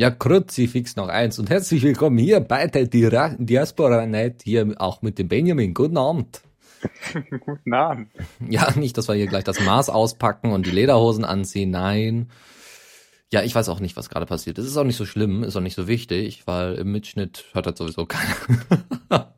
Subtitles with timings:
[0.00, 5.18] Ja, Kruzifix noch eins und herzlich willkommen hier bei der Diaspora Night, hier auch mit
[5.18, 5.74] dem Benjamin.
[5.74, 6.40] Guten Abend.
[7.44, 8.08] Guten Abend.
[8.48, 12.30] Ja, nicht, dass wir hier gleich das Maß auspacken und die Lederhosen anziehen, nein.
[13.30, 14.56] Ja, ich weiß auch nicht, was gerade passiert.
[14.56, 17.66] Es ist auch nicht so schlimm, ist auch nicht so wichtig, weil im Mitschnitt hört
[17.66, 18.34] das sowieso keiner.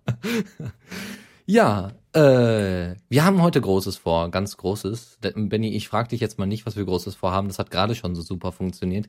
[1.47, 5.19] ja, äh, wir haben heute Großes vor, ganz Großes.
[5.35, 7.49] Benny, ich frage dich jetzt mal nicht, was wir Großes vorhaben.
[7.49, 9.07] Das hat gerade schon so super funktioniert.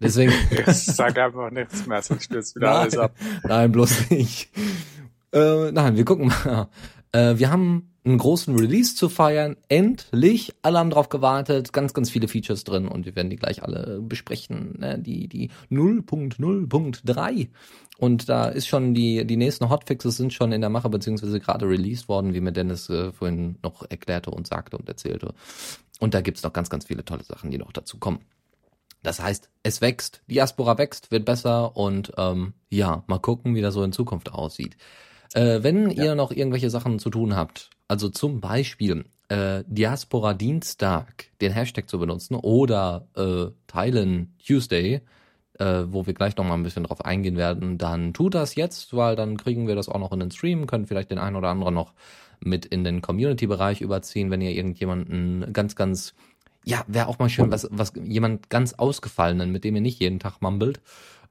[0.00, 0.32] Deswegen.
[0.66, 3.12] sag einfach nichts mehr, sonst stürzt wieder nein, alles ab.
[3.44, 4.50] Nein, bloß nicht.
[5.32, 6.68] Äh, nein, wir gucken mal.
[7.12, 9.56] Äh, wir haben einen großen Release zu feiern.
[9.68, 10.54] Endlich.
[10.62, 11.72] Alle haben drauf gewartet.
[11.72, 14.76] Ganz, ganz viele Features drin und wir werden die gleich alle besprechen.
[14.78, 14.98] Ne?
[14.98, 17.48] Die, die 0.0.3.
[17.98, 21.66] Und da ist schon die, die nächsten Hotfixes sind schon in der Mache, beziehungsweise gerade
[21.66, 25.32] released worden, wie mir Dennis äh, vorhin noch erklärte und sagte und erzählte.
[25.98, 28.20] Und da gibt's noch ganz, ganz viele tolle Sachen, die noch dazu kommen.
[29.02, 33.74] Das heißt, es wächst, Diaspora wächst, wird besser und ähm, ja, mal gucken, wie das
[33.74, 34.76] so in Zukunft aussieht.
[35.32, 36.04] Äh, wenn ja.
[36.04, 41.88] ihr noch irgendwelche Sachen zu tun habt, also zum Beispiel äh, Diaspora Dienstag, den Hashtag
[41.88, 45.02] zu benutzen oder äh, Teilen Tuesday,
[45.58, 48.94] äh, wo wir gleich noch mal ein bisschen drauf eingehen werden, dann tut das jetzt,
[48.94, 51.48] weil dann kriegen wir das auch noch in den Stream, können vielleicht den einen oder
[51.48, 51.92] anderen noch
[52.40, 56.14] mit in den Community-Bereich überziehen, wenn ihr irgendjemanden ganz, ganz,
[56.64, 60.18] ja, wäre auch mal schön, was, was jemand ganz ausgefallenen, mit dem ihr nicht jeden
[60.18, 60.80] Tag mumbelt.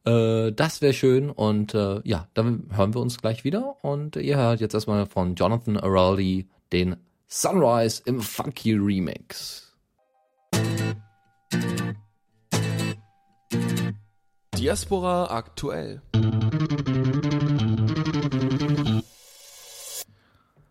[0.05, 4.37] Äh, das wäre schön und äh, ja, dann hören wir uns gleich wieder und ihr
[4.37, 6.95] hört jetzt erstmal von Jonathan Araldi den
[7.27, 9.64] Sunrise im Funky Remix.
[14.65, 16.01] Diaspora aktuell.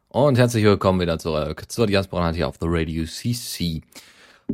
[0.09, 3.83] Und herzlich willkommen wieder zurück zur Diaspora hier auf The Radio CC.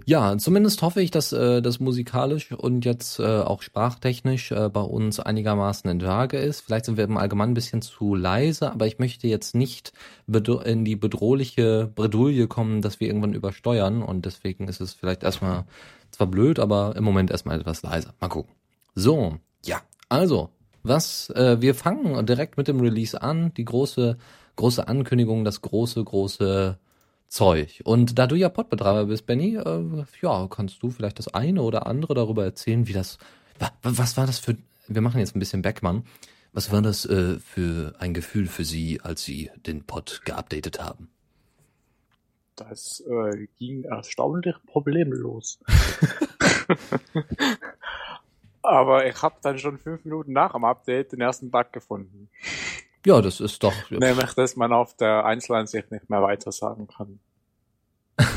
[0.04, 4.82] Ja, zumindest hoffe ich, dass äh, das musikalisch und jetzt äh, auch sprachtechnisch äh, bei
[4.82, 6.60] uns einigermaßen in Lage ist.
[6.60, 9.94] Vielleicht sind wir im Allgemeinen ein bisschen zu leise, aber ich möchte jetzt nicht
[10.26, 15.64] in die bedrohliche Bredouille kommen, dass wir irgendwann übersteuern und deswegen ist es vielleicht erstmal
[16.10, 18.12] zwar blöd, aber im Moment erstmal etwas leiser.
[18.20, 18.59] Mal gucken.
[18.94, 20.50] So, ja, also,
[20.82, 24.16] was, äh, wir fangen direkt mit dem Release an, die große,
[24.56, 26.78] große Ankündigung, das große, große
[27.28, 27.80] Zeug.
[27.84, 31.86] Und da du ja Podbetreiber bist, Benny, äh, ja, kannst du vielleicht das eine oder
[31.86, 33.18] andere darüber erzählen, wie das,
[33.82, 34.56] was war das für,
[34.88, 36.04] wir machen jetzt ein bisschen Backmann,
[36.52, 41.08] was war das äh, für ein Gefühl für Sie, als Sie den Pod geupdatet haben?
[42.56, 45.60] Das äh, ging erstaunlich problemlos.
[48.62, 52.28] Aber ich habe dann schon fünf Minuten nach dem Update den ersten Bug gefunden.
[53.06, 53.72] Ja, das ist doch.
[53.90, 57.18] Nämlich, dass man auf der Einzelansicht nicht mehr weiter sagen kann.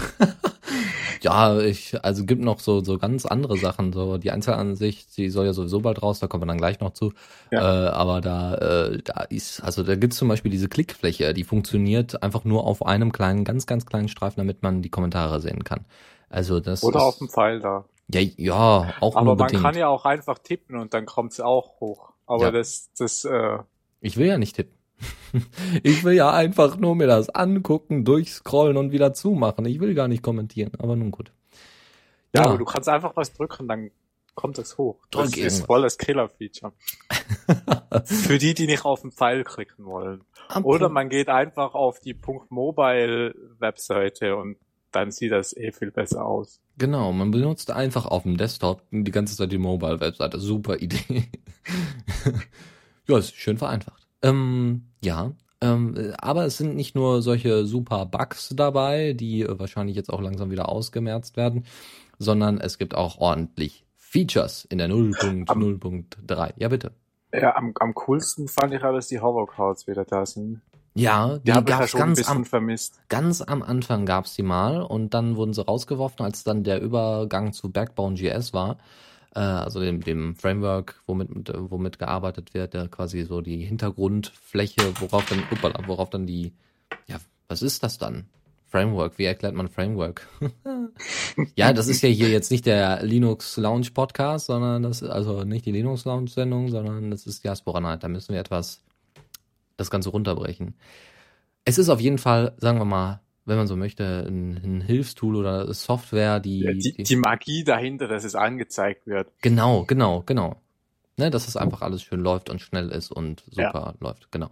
[1.21, 3.91] ja, ich, also gibt noch so, so ganz andere Sachen.
[3.91, 6.93] So die Einzelansicht, die soll ja sowieso bald raus, da kommen wir dann gleich noch
[6.93, 7.11] zu.
[7.51, 7.87] Ja.
[7.87, 12.23] Äh, aber da, äh, da ist, also da gibt's zum Beispiel diese Klickfläche, die funktioniert
[12.23, 15.85] einfach nur auf einem kleinen, ganz, ganz kleinen Streifen, damit man die Kommentare sehen kann.
[16.29, 17.85] Also das Oder ist, auf dem Pfeil da.
[18.13, 22.13] Ja, ja, auch Aber man kann ja auch einfach tippen und dann kommt's auch hoch.
[22.25, 22.51] Aber ja.
[22.51, 23.59] das, das, äh,
[24.01, 24.77] Ich will ja nicht tippen.
[25.83, 29.65] Ich will ja einfach nur mir das angucken, durchscrollen und wieder zumachen.
[29.65, 31.31] Ich will gar nicht kommentieren, aber nun gut.
[32.33, 32.49] Ja, ja.
[32.49, 33.89] aber du kannst einfach was drücken, dann
[34.35, 34.99] kommt es hoch.
[35.11, 36.73] Das Drück ist voll das Killer-Feature.
[38.05, 40.23] Für die, die nicht auf den Pfeil klicken wollen.
[40.49, 40.93] Am Oder Punkt.
[40.93, 42.15] man geht einfach auf die
[42.49, 44.57] .mobile-Webseite und
[44.95, 46.61] dann sieht das eh viel besser aus.
[46.77, 50.39] Genau, man benutzt einfach auf dem Desktop die ganze Zeit die Mobile-Webseite.
[50.39, 51.29] Super Idee.
[53.07, 54.07] ja, ist schön vereinfacht.
[54.21, 59.95] Ähm, ja, ähm, aber es sind nicht nur solche super Bugs dabei, die äh, wahrscheinlich
[59.95, 61.65] jetzt auch langsam wieder ausgemerzt werden,
[62.19, 66.53] sondern es gibt auch ordentlich Features in der 0.0.3.
[66.57, 66.91] Ja, bitte.
[67.33, 70.61] Ja, am, am coolsten fand ich ja, dass die Hovercards wieder da sind.
[70.95, 72.99] Ja, Die, die habe ich ja schon ein ganz bisschen am, vermisst.
[73.09, 77.51] ganz am Anfang gab's die mal und dann wurden sie rausgeworfen, als dann der Übergang
[77.53, 78.77] zu Backbone.js war,
[79.35, 84.93] äh, also dem, dem Framework, womit, mit- womit gearbeitet wird, der quasi so die Hintergrundfläche,
[84.99, 86.53] worauf dann, uppala, worauf dann die,
[87.07, 87.17] ja,
[87.47, 88.25] was ist das dann?
[88.67, 90.27] Framework, wie erklärt man Framework?
[91.55, 95.43] ja, das ist ja hier jetzt nicht der Linux Lounge Podcast, sondern das ist also
[95.43, 98.03] nicht die Linux Lounge Sendung, sondern das ist Diaspora Night.
[98.03, 98.81] Da müssen wir etwas
[99.77, 100.75] das Ganze runterbrechen.
[101.65, 105.35] Es ist auf jeden Fall, sagen wir mal, wenn man so möchte, ein, ein Hilfstool
[105.35, 109.27] oder Software, die, Ja, die, die Magie dahinter, dass es angezeigt wird.
[109.41, 110.61] Genau, genau, genau.
[111.15, 114.49] Ne, dass es einfach alles schön läuft und schnell ist und super läuft, genau.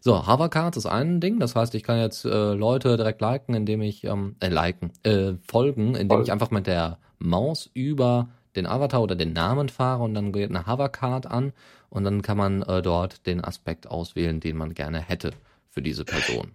[0.00, 3.80] So, Hovercards ist ein Ding, das heißt, ich kann jetzt äh, Leute direkt liken, indem
[3.80, 6.30] ich, ähm, äh, liken, äh, folgen, indem ich Folgen.
[6.32, 10.66] einfach mit der Maus über den Avatar oder den Namen fahre und dann geht eine
[10.66, 11.52] Hovercard an
[11.88, 15.32] und dann kann man äh, dort den Aspekt auswählen, den man gerne hätte
[15.68, 16.52] für diese Person.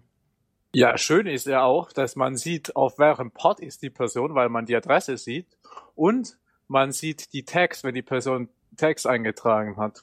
[0.74, 4.50] Ja, schön ist ja auch, dass man sieht, auf welchem Pod ist die Person, weil
[4.50, 5.48] man die Adresse sieht
[5.96, 6.38] und
[6.68, 10.02] man sieht die Tags, wenn die Person Tags eingetragen hat.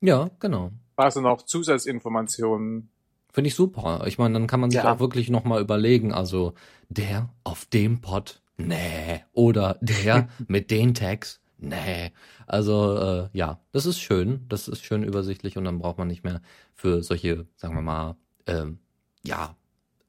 [0.00, 0.72] Ja, genau.
[0.96, 2.90] Also noch Zusatzinformationen.
[3.32, 4.04] Finde ich super.
[4.06, 4.92] Ich meine, dann kann man sich Ja.
[4.92, 6.54] auch wirklich nochmal überlegen, also
[6.88, 9.24] der auf dem Pod, nee.
[9.32, 12.12] Oder der mit den Tags, nee.
[12.46, 14.46] Also äh, ja, das ist schön.
[14.48, 16.40] Das ist schön übersichtlich und dann braucht man nicht mehr
[16.74, 18.16] für solche, sagen wir mal,
[18.46, 18.78] ähm,
[19.24, 19.56] ja,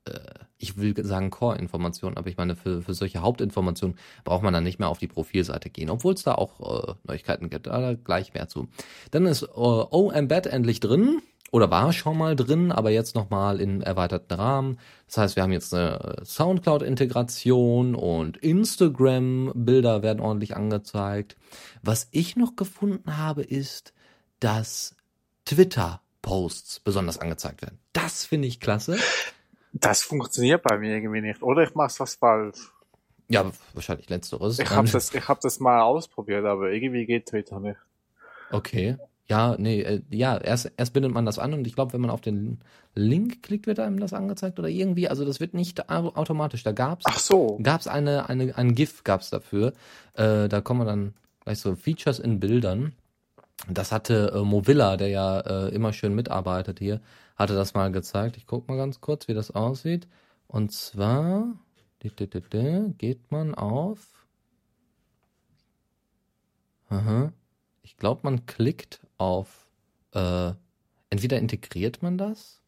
[0.06, 0.20] äh,
[0.58, 4.80] ich will sagen Core-Informationen, aber ich meine, für, für solche Hauptinformationen braucht man dann nicht
[4.80, 7.68] mehr auf die Profilseite gehen, obwohl es da auch äh, Neuigkeiten gibt.
[7.68, 8.70] Aber gleich mehr zu.
[9.12, 11.22] Dann ist äh, O-Embed endlich drin
[11.56, 14.78] oder war schon mal drin, aber jetzt nochmal in erweiterten Rahmen.
[15.08, 21.38] Das heißt, wir haben jetzt eine Soundcloud-Integration und Instagram-Bilder werden ordentlich angezeigt.
[21.82, 23.94] Was ich noch gefunden habe, ist,
[24.42, 24.98] dass
[25.46, 27.80] Twitter-Posts besonders angezeigt werden.
[27.94, 28.98] Das finde ich klasse.
[29.72, 31.42] Das funktioniert bei mir irgendwie nicht.
[31.42, 32.70] Oder ich mach's was falsch.
[33.30, 34.60] Ja, wahrscheinlich letzteres.
[34.60, 37.80] Ich habe das, ich hab das mal ausprobiert, aber irgendwie geht Twitter nicht.
[38.52, 38.98] Okay.
[39.28, 42.12] Ja, nee, äh, ja, erst, erst bindet man das an und ich glaube, wenn man
[42.12, 42.60] auf den
[42.94, 46.64] Link klickt, wird einem das angezeigt oder irgendwie, also das wird nicht au- automatisch.
[46.64, 47.60] Da gab's Ach so.
[47.64, 49.74] gab's eine, eine, ein GIF gab's dafür.
[50.14, 51.14] Äh, da kommen dann
[51.44, 52.94] gleich so Features in Bildern.
[53.68, 57.02] Das hatte äh, Movilla, der ja äh, immer schön mitarbeitet hier,
[57.36, 58.38] hatte das mal gezeigt.
[58.38, 60.08] Ich guck mal ganz kurz, wie das aussieht.
[60.48, 61.48] Und zwar
[62.00, 64.28] geht man auf.
[66.90, 67.34] Aha.
[67.86, 69.68] Ich glaube, man klickt auf.
[70.12, 70.54] Äh,
[71.12, 72.62] entweder integriert man das.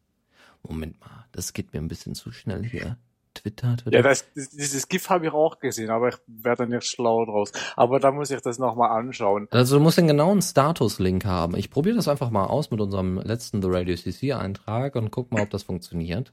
[0.62, 2.96] Moment mal, das geht mir ein bisschen zu schnell hier.
[3.34, 3.96] Twitter, Twitter.
[3.96, 7.52] Ja, das, dieses GIF habe ich auch gesehen, aber ich werde nicht schlau draus.
[7.76, 9.48] Aber da muss ich das nochmal anschauen.
[9.50, 11.56] Also du musst den genauen Status-Link haben.
[11.56, 15.32] Ich probiere das einfach mal aus mit unserem letzten The Radio CC Eintrag und guck
[15.32, 16.32] mal, ob das funktioniert.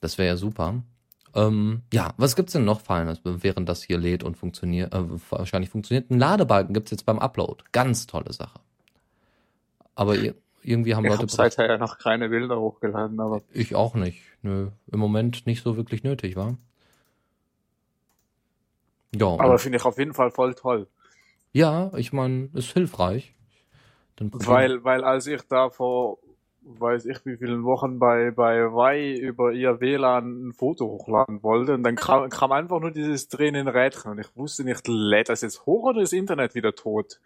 [0.00, 0.82] Das wäre ja super.
[1.34, 5.70] Ähm, ja, was gibt's denn noch Feines, während das hier lädt und funktioniert, äh, wahrscheinlich
[5.70, 6.10] funktioniert?
[6.10, 7.64] Ein Ladebalken gibt's jetzt beim Upload.
[7.72, 8.60] Ganz tolle Sache.
[9.96, 13.74] Aber ir- irgendwie haben Ich Leute habe seither ja noch keine Bilder hochgeladen, aber ich
[13.74, 14.20] auch nicht.
[14.42, 16.58] Nö, im Moment nicht so wirklich nötig, war.
[19.12, 20.88] Ja, aber finde ich auf jeden Fall voll toll.
[21.52, 23.34] ja, ich meine, ist hilfreich.
[24.32, 26.18] Weil, weil als ich da vor
[26.64, 31.74] weiß ich wie vielen Wochen bei, bei Wai über ihr WLAN ein Foto hochladen wollte.
[31.74, 34.10] Und dann kam, kam einfach nur dieses Drehen in Rädchen.
[34.10, 37.20] Und ich wusste nicht, lädt das jetzt hoch oder ist Internet wieder tot?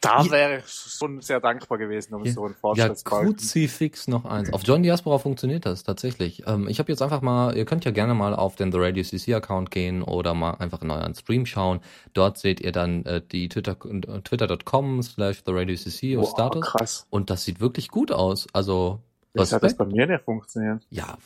[0.00, 0.30] Da Ja.
[0.30, 2.32] wäre ich schon sehr dankbar gewesen um Ja.
[2.32, 3.30] so einen Ja, Fortschrittsbalken.
[3.36, 4.52] Kruzifix noch eins.
[4.52, 6.44] Auf John Diaspora funktioniert das tatsächlich.
[6.46, 9.02] Ähm, ich habe jetzt einfach mal, ihr könnt ja gerne mal auf den The Radio
[9.02, 11.80] CC Account gehen oder mal einfach in euren Stream schauen.
[12.14, 16.64] Dort seht ihr dann äh, die Twitter, äh, twitter.com slash The Radio CC Wow, Status.
[16.64, 17.06] krass.
[17.10, 18.46] Und das sieht wirklich gut aus.
[18.52, 19.00] Also,
[19.34, 20.82] Jetzt hat das bei mir nicht funktioniert.
[20.90, 21.18] Ja,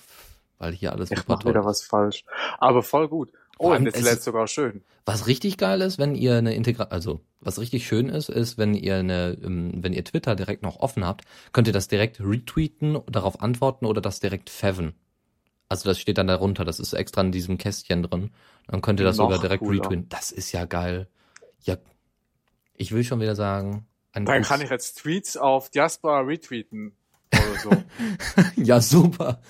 [0.59, 2.25] weil hier alles Ich super mach toll wieder was falsch.
[2.59, 3.31] Aber voll gut.
[3.65, 4.83] Oh, allem, lädt ist- sogar schön.
[5.05, 8.75] Was richtig geil ist, wenn ihr eine Integra also was richtig schön ist, ist, wenn
[8.75, 12.99] ihr eine, ähm, wenn ihr Twitter direkt noch offen habt, könnt ihr das direkt retweeten,
[13.11, 14.95] darauf antworten oder das direkt faven.
[15.69, 18.31] Also das steht dann darunter, das ist extra in diesem Kästchen drin.
[18.69, 19.83] Dann könnt ihr das Noch sogar direkt cooler.
[19.83, 20.09] retweeten.
[20.09, 21.09] Das ist ja geil.
[21.65, 21.79] Ja,
[22.77, 24.49] ich will schon wieder sagen, Dann Kuss.
[24.49, 26.93] kann ich jetzt Tweets auf Diaspora retweeten
[27.33, 27.71] oder so.
[28.63, 29.41] ja, super.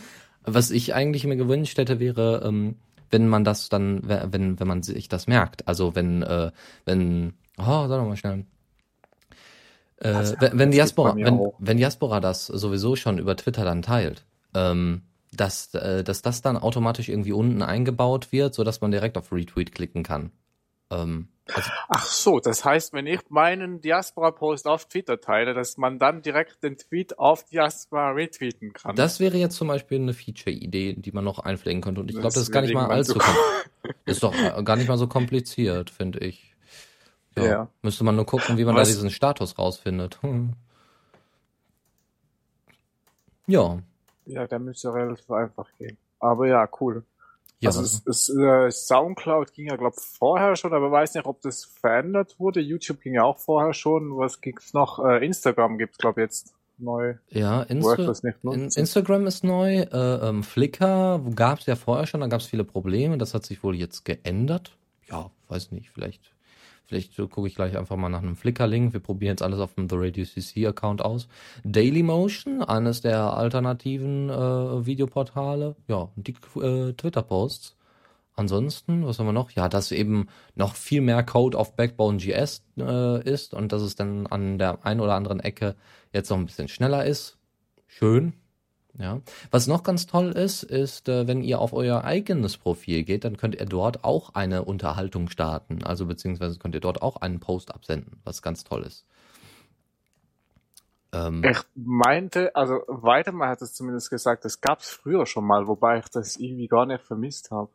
[0.45, 2.77] Was ich eigentlich mir gewünscht hätte, wäre, ähm,
[3.13, 5.69] wenn man das dann, wenn, wenn man sich das merkt.
[5.69, 6.51] Also wenn, äh,
[6.85, 8.47] wenn, oh, sag doch mal schnell.
[9.99, 11.55] Äh, Also, wenn, Diaspora, wenn, auch.
[11.59, 15.03] wenn Diaspora das sowieso schon über Twitter dann teilt, ähm,
[15.33, 19.33] dass, äh, dass das dann automatisch irgendwie unten eingebaut wird, so dass man direkt auf
[19.33, 20.33] Retweet klicken kann.
[20.91, 25.99] Ähm, also, Ach so, das heißt, wenn ich meinen Diaspora-Post auf Twitter teile, dass man
[25.99, 28.97] dann direkt den Tweet auf Diaspora retweeten kann.
[28.97, 32.01] das wäre jetzt zum Beispiel eine Feature-Idee, die man noch einpflegen könnte.
[32.01, 33.19] Und ich glaube, Das ist gar nicht mal allzu
[34.05, 36.55] Ist doch äh, gar nicht mal so kompliziert, finde ich.
[37.37, 37.45] Ja.
[37.45, 37.69] Ja.
[37.83, 40.23] Müsste man nur gucken, wie man Was- da diesen Status rausfindet.
[40.23, 40.53] Hm.
[43.47, 43.79] Ja.
[44.25, 45.99] Ja, der müsste relativ einfach gehen.
[46.21, 47.03] Aber ja, cool.
[47.63, 51.41] Ja, also es, es, äh, Soundcloud ging ja, glaube vorher schon, aber weiß nicht, ob
[51.43, 52.61] das verändert wurde.
[52.61, 54.17] YouTube ging ja auch vorher schon.
[54.17, 54.99] Was gibt's noch?
[55.05, 57.15] Äh, Instagram gibt's, glaube jetzt neu.
[57.31, 58.13] ja ich Insta
[58.51, 58.69] in.
[58.69, 59.83] Instagram ist neu.
[59.83, 63.17] Äh, ähm, Flickr gab es ja vorher schon, da gab es viele Probleme.
[63.17, 64.77] Das hat sich wohl jetzt geändert.
[65.09, 66.32] Ja, weiß nicht, vielleicht.
[66.93, 68.93] Vielleicht gucke ich gleich einfach mal nach einem Flickr-Link.
[68.93, 71.27] Wir probieren jetzt alles auf dem The Radio CC Account aus.
[71.65, 75.75] Dailymotion, eines der alternativen äh, Videoportale.
[75.89, 77.79] Ja, die äh, Twitter-Posts.
[78.37, 79.53] ansonsten, was haben wir noch?
[79.53, 84.27] Ja, dass eben noch viel mehr Code auf Backbone.js äh, ist und dass es dann
[84.27, 85.77] an der einen oder anderen Ecke
[86.13, 87.39] jetzt noch ein bisschen schneller ist.
[87.87, 88.35] Schön.
[88.99, 89.21] Ja.
[89.51, 93.37] Was noch ganz toll ist, ist, äh, wenn ihr auf euer eigenes Profil geht, dann
[93.37, 95.83] könnt ihr dort auch eine Unterhaltung starten.
[95.83, 99.07] Also beziehungsweise könnt ihr dort auch einen Post absenden, was ganz toll ist.
[101.13, 105.67] Ähm, ich meinte, also Weitermann hat es zumindest gesagt, das gab es früher schon mal,
[105.67, 107.71] wobei ich das irgendwie gar nicht vermisst habe.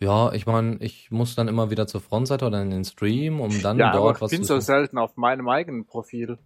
[0.00, 3.62] Ja, ich meine, ich muss dann immer wieder zur Frontseite oder in den Stream, um
[3.62, 6.38] dann ja, dort aber was ich bin zu so selten auf meinem eigenen Profil.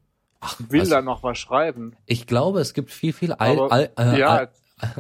[0.45, 1.97] Ach, will also, da noch was schreiben.
[2.05, 4.51] Ich glaube, es gibt viel, viel Aber, Al äh, ja, Al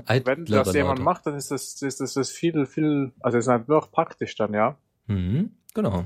[0.07, 1.03] Al Wenn das jemand Leute.
[1.03, 4.55] macht, dann ist das, ist das, das viel, viel, also ist halt noch praktisch dann,
[4.55, 4.77] ja.
[5.07, 6.05] Mhm, genau.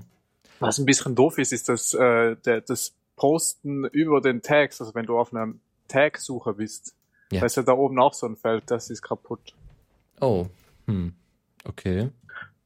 [0.60, 4.94] Was ein bisschen doof ist, ist das, äh, der, das Posten über den Tags, also
[4.94, 5.52] wenn du auf einer
[5.88, 6.94] Tag-Suche bist.
[7.30, 7.40] Ja.
[7.40, 9.54] Da ist ja da oben auch so ein Feld, das ist kaputt.
[10.20, 10.46] Oh,
[10.86, 11.12] hm.
[11.64, 12.10] Okay.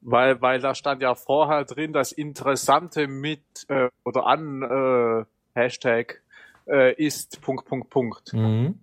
[0.02, 5.24] Weil, weil da stand ja vorher drin, das Interessante mit äh, oder an äh,
[5.58, 6.22] Hashtag
[6.70, 8.32] äh, ist Punkt, Punkt, Punkt.
[8.32, 8.78] Mhm.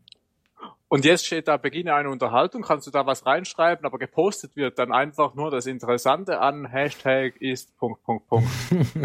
[0.90, 4.80] Und jetzt steht da, beginne eine Unterhaltung, kannst du da was reinschreiben, aber gepostet wird
[4.80, 8.50] dann einfach nur das Interessante an Hashtag ist Punkt, Punkt, Punkt.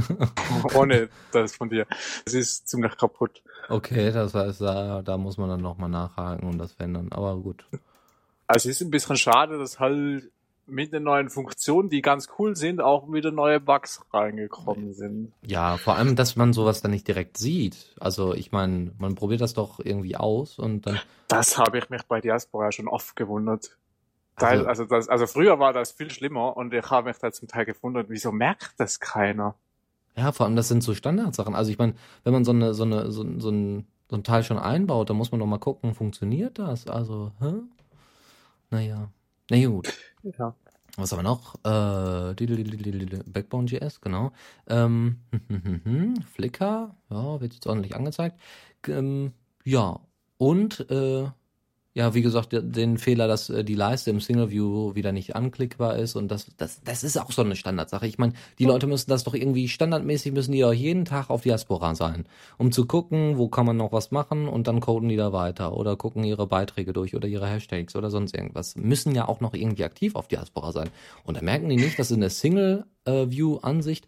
[0.76, 1.86] Ohne das von dir.
[2.24, 3.42] Das ist ziemlich kaputt.
[3.68, 7.08] Okay, das heißt, da, da muss man dann nochmal nachhaken und das verändern.
[7.10, 7.64] Aber gut.
[8.46, 10.30] Also es ist ein bisschen schade, dass halt
[10.66, 15.32] mit den neuen Funktionen, die ganz cool sind, auch wieder neue Bugs reingekommen sind.
[15.42, 17.94] Ja, vor allem, dass man sowas dann nicht direkt sieht.
[17.98, 21.00] Also ich meine, man probiert das doch irgendwie aus und dann.
[21.28, 23.76] Das habe ich mich bei Diaspora schon oft gewundert.
[24.36, 27.48] Also- also, das, also früher war das viel schlimmer und ich habe mich da zum
[27.48, 29.54] Teil gewundert, wieso merkt das keiner?
[30.16, 31.54] Ja, vor allem, das sind so Standardsachen.
[31.54, 34.42] Also ich meine, wenn man so eine, so eine, so, so ein, so ein Teil
[34.42, 36.86] schon einbaut, dann muss man doch mal gucken, funktioniert das?
[36.86, 37.52] Also, hä?
[38.70, 39.10] Naja.
[39.50, 39.92] Na ja, gut.
[40.22, 40.54] Ja.
[40.96, 41.54] Was haben wir noch?
[41.64, 42.34] Äh,
[43.24, 44.32] Backbone.js, genau.
[44.68, 45.20] Ähm,
[46.34, 48.38] Flickr, ja, wird jetzt ordentlich angezeigt.
[48.86, 49.32] Ähm,
[49.64, 50.00] ja,
[50.36, 51.28] und äh,
[51.94, 55.98] ja, wie gesagt, den Fehler, dass äh, die Leiste im Single View wieder nicht anklickbar
[55.98, 58.06] ist und das, das, das ist auch so eine Standardsache.
[58.06, 61.42] Ich meine, die Leute müssen das doch irgendwie standardmäßig müssen die auch jeden Tag auf
[61.42, 62.24] Diaspora sein,
[62.56, 65.76] um zu gucken, wo kann man noch was machen und dann coden die da weiter
[65.76, 68.74] oder gucken ihre Beiträge durch oder ihre Hashtags oder sonst irgendwas.
[68.74, 70.88] Müssen ja auch noch irgendwie aktiv auf Diaspora sein.
[71.24, 74.06] Und da merken die nicht, dass in der Single View Ansicht,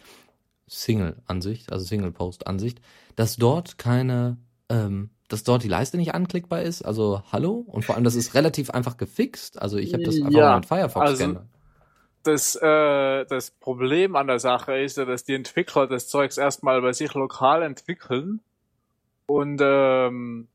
[0.69, 2.81] Single Ansicht, also Single Post Ansicht,
[3.17, 4.39] dass dort keine
[4.69, 8.35] ähm, dass dort die Leiste nicht anklickbar ist, also hallo und vor allem das ist
[8.35, 11.47] relativ einfach gefixt, also ich habe das einfach Ja, mit Firefox also- geändert.
[12.27, 16.81] Das, äh, das Problem an der Sache ist ja, dass die Entwickler das Zeugs erstmal
[16.81, 18.41] bei sich lokal entwickeln
[19.27, 20.49] und ähm,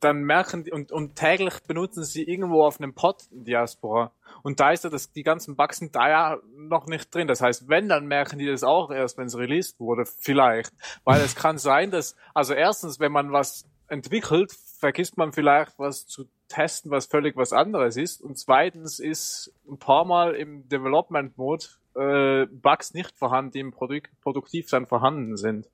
[0.00, 4.12] dann merken die, und, und täglich benutzen sie irgendwo auf einem Pod Diaspora.
[4.42, 7.28] Und da ist ja das, die ganzen Bugs sind da ja noch nicht drin.
[7.28, 10.72] Das heißt, wenn, dann merken die das auch erst, wenn es released wurde, vielleicht.
[11.04, 16.06] Weil es kann sein, dass, also erstens, wenn man was entwickelt, vergisst man vielleicht was
[16.06, 18.22] zu testen, was völlig was anderes ist.
[18.22, 23.70] Und zweitens ist ein paar Mal im Development Mode äh, Bugs nicht vorhanden, die im
[23.70, 25.68] Produkt, produktiv dann vorhanden sind.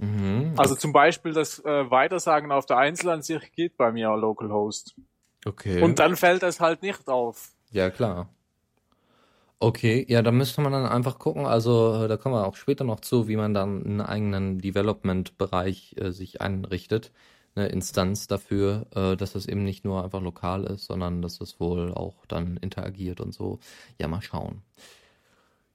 [0.00, 0.54] Mhm.
[0.56, 4.96] Also zum Beispiel das äh, Weitersagen auf der Einzelansicht geht bei mir localhost.
[5.46, 5.82] okay.
[5.82, 7.52] Und dann fällt das halt nicht auf.
[7.70, 8.28] Ja, klar.
[9.60, 11.46] Okay, ja, da müsste man dann einfach gucken.
[11.46, 15.94] Also, äh, da kommen wir auch später noch zu, wie man dann einen eigenen Development-Bereich
[15.98, 17.12] äh, sich einrichtet.
[17.54, 21.60] Eine Instanz dafür, äh, dass das eben nicht nur einfach lokal ist, sondern dass das
[21.60, 23.58] wohl auch dann interagiert und so.
[23.98, 24.62] Ja, mal schauen.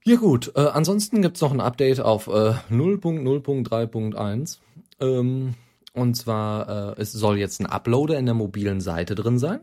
[0.04, 4.58] Ja gut, äh, ansonsten gibt's noch ein Update auf äh, 0.0.3.1.
[5.00, 5.54] Ähm,
[5.92, 9.60] und zwar, äh, es soll jetzt ein Uploader in der mobilen Seite drin sein.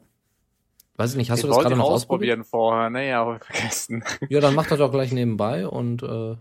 [0.98, 2.40] Weiß ich nicht, hast Ich du das gerade ich noch ausprobiert?
[2.40, 4.04] ausprobieren vorher, ne, ja, aber vergessen.
[4.30, 6.36] Ja, dann mach das doch gleich nebenbei und äh,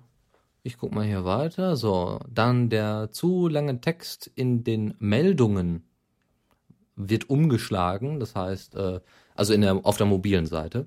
[0.64, 1.76] ich guck mal hier weiter.
[1.76, 5.84] So, dann der zu lange Text in den Meldungen
[6.96, 8.18] wird umgeschlagen.
[8.18, 9.00] Das heißt, äh,
[9.36, 10.86] also in der auf der mobilen Seite,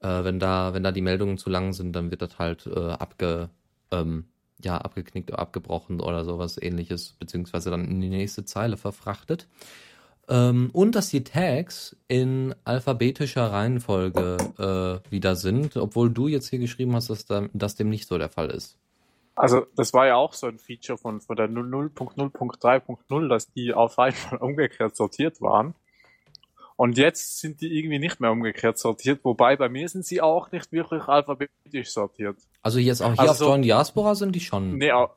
[0.00, 2.92] äh, wenn da wenn da die Meldungen zu lang sind, dann wird das halt äh,
[2.92, 3.50] abge
[3.90, 4.24] ähm,
[4.64, 9.48] ja abgeknickt, abgebrochen oder sowas Ähnliches, beziehungsweise dann in die nächste Zeile verfrachtet.
[10.28, 16.58] Ähm, und dass die Tags in alphabetischer Reihenfolge äh, wieder sind, obwohl du jetzt hier
[16.58, 18.78] geschrieben hast, dass, da, dass dem nicht so der Fall ist.
[19.40, 23.98] Also das war ja auch so ein Feature von, von der 0.0.3.0, dass die auf
[23.98, 25.74] einmal umgekehrt sortiert waren.
[26.76, 30.50] Und jetzt sind die irgendwie nicht mehr umgekehrt sortiert, wobei bei mir sind sie auch
[30.50, 32.38] nicht wirklich alphabetisch sortiert.
[32.62, 34.78] Also jetzt auch hier Also auf Join Diaspora sind die schon.
[34.78, 35.10] Nee, au-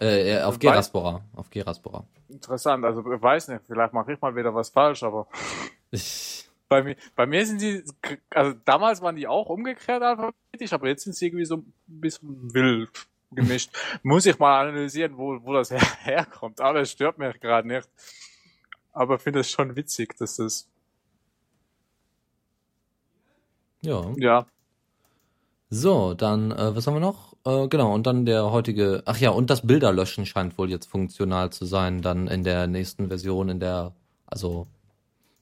[0.00, 1.22] Äh, äh, auf Geraspora.
[1.36, 2.04] Auf Geraspora.
[2.28, 2.84] interessant.
[2.84, 5.26] Also ich weiß nicht, vielleicht mache ich mal wieder was falsch, aber
[6.68, 7.82] bei mir, bei mir sind sie,
[8.30, 12.52] also damals waren die auch umgekehrt alphabetisch, aber jetzt sind sie irgendwie so ein bisschen
[12.54, 12.90] wild
[13.30, 13.70] gemischt.
[14.02, 16.60] Muss ich mal analysieren, wo, wo das her herkommt.
[16.60, 17.88] Aber es stört mich gerade nicht.
[18.92, 20.68] Aber finde es schon witzig, dass das.
[23.80, 24.12] Ja.
[24.16, 24.46] Ja.
[25.70, 27.36] So, dann, äh, was haben wir noch?
[27.44, 31.50] Äh, genau, und dann der heutige, ach ja, und das Bilderlöschen scheint wohl jetzt funktional
[31.50, 33.92] zu sein, dann in der nächsten Version, in der,
[34.26, 34.66] also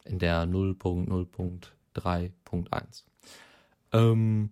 [0.04, 3.04] in der 0.0.3.1.
[3.92, 4.50] Ähm,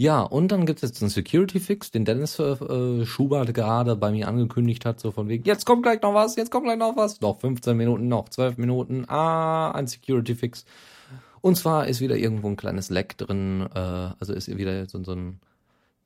[0.00, 4.28] ja, und dann gibt es jetzt einen Security-Fix, den Dennis äh, Schubert gerade bei mir
[4.28, 7.20] angekündigt hat, so von wegen, jetzt kommt gleich noch was, jetzt kommt gleich noch was,
[7.20, 10.64] noch 15 Minuten, noch 12 Minuten, ah, ein Security-Fix.
[11.40, 15.12] Und zwar ist wieder irgendwo ein kleines Leck drin, äh, also ist wieder so, so
[15.12, 15.40] ein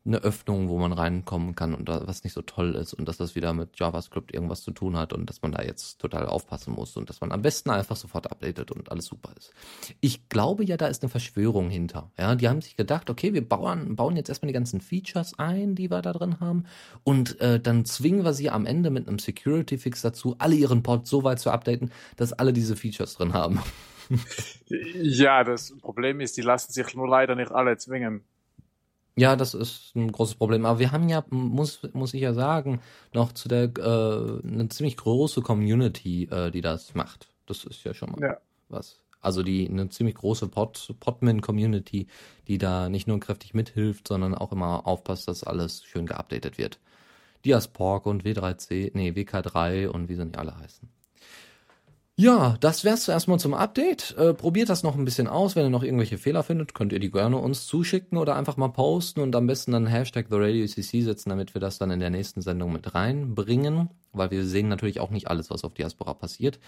[0.05, 3.17] eine Öffnung, wo man reinkommen kann und da, was nicht so toll ist und dass
[3.17, 6.75] das wieder mit JavaScript irgendwas zu tun hat und dass man da jetzt total aufpassen
[6.75, 9.53] muss und dass man am besten einfach sofort updatet und alles super ist.
[10.01, 12.11] Ich glaube ja, da ist eine Verschwörung hinter.
[12.19, 15.77] Ja, die haben sich gedacht, okay, wir bauen, bauen jetzt erstmal die ganzen Features ein,
[15.77, 16.65] die wir da drin haben
[17.05, 20.83] und äh, dann zwingen wir sie am Ende mit einem Security Fix dazu, alle ihren
[20.83, 23.61] Pods so weit zu updaten, dass alle diese Features drin haben.
[24.67, 28.25] ja, das Problem ist, die lassen sich nur leider nicht alle zwingen.
[29.17, 30.65] Ja, das ist ein großes Problem.
[30.65, 32.81] Aber wir haben ja, muss, muss ich ja sagen,
[33.13, 37.29] noch zu der äh, eine ziemlich große Community, äh, die das macht.
[37.47, 38.39] Das ist ja schon mal Ja.
[38.69, 39.01] was.
[39.21, 42.07] Also die eine ziemlich große Pod, Podman-Community,
[42.49, 46.81] die da nicht nur kräftig mithilft, sondern auch immer aufpasst, dass alles schön geupdatet wird.
[47.45, 50.89] Diaspork und W3C, nee, WK3 und wie sie nicht alle heißen.
[52.17, 54.15] Ja, das wär's zuerst mal zum Update.
[54.19, 55.57] Äh, probiert das noch ein bisschen aus.
[55.57, 58.69] Wenn ihr noch irgendwelche Fehler findet, könnt ihr die gerne uns zuschicken oder einfach mal
[58.69, 62.43] posten und am besten dann Hashtag TheRadioCC setzen, damit wir das dann in der nächsten
[62.43, 66.61] Sendung mit reinbringen, weil wir sehen natürlich auch nicht alles, was auf Diaspora passiert.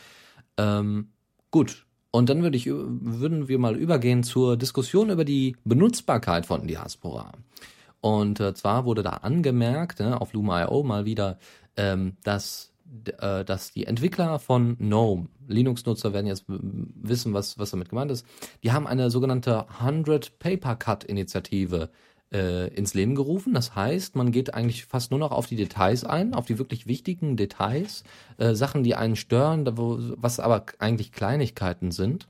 [0.57, 1.11] Ähm,
[1.51, 1.87] gut.
[2.11, 7.33] Und dann würde ich, würden wir mal übergehen zur Diskussion über die Benutzbarkeit von Diaspora.
[8.01, 11.39] Und äh, zwar wurde da angemerkt, ne, auf Luma.io mal wieder,
[11.77, 12.74] ähm, dass
[13.19, 18.27] äh, dass die Entwickler von GNOME, Linux-Nutzer werden jetzt wissen, was, was damit gemeint ist,
[18.63, 21.91] die haben eine sogenannte 100 Paper Cut Initiative
[22.33, 23.55] äh, ins Leben gerufen.
[23.55, 26.87] Das heißt, man geht eigentlich fast nur noch auf die Details ein, auf die wirklich
[26.87, 28.05] wichtigen Details,
[28.39, 32.29] äh, Sachen, die einen stören, wo, was aber eigentlich Kleinigkeiten sind.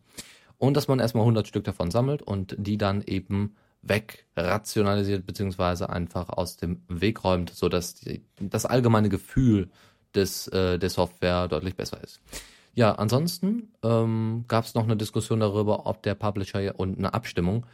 [0.58, 6.30] Und dass man erstmal 100 Stück davon sammelt und die dann eben wegrationalisiert beziehungsweise einfach
[6.30, 9.68] aus dem Weg räumt, so dass die, das allgemeine Gefühl
[10.14, 12.20] des, äh, der Software deutlich besser ist.
[12.74, 17.66] Ja, ansonsten ähm, gab es noch eine Diskussion darüber, ob der Publisher und eine Abstimmung,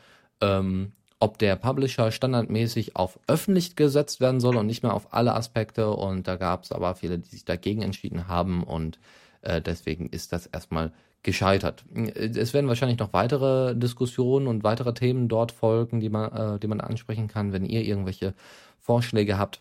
[0.42, 5.34] ähm, ob der Publisher standardmäßig auf öffentlich gesetzt werden soll und nicht mehr auf alle
[5.34, 5.90] Aspekte.
[5.90, 8.98] Und da gab es aber viele, die sich dagegen entschieden haben und
[9.42, 11.84] äh, deswegen ist das erstmal gescheitert.
[12.14, 16.66] Es werden wahrscheinlich noch weitere Diskussionen und weitere Themen dort folgen, die man, äh, die
[16.66, 18.34] man ansprechen kann, wenn ihr irgendwelche
[18.78, 19.60] Vorschläge habt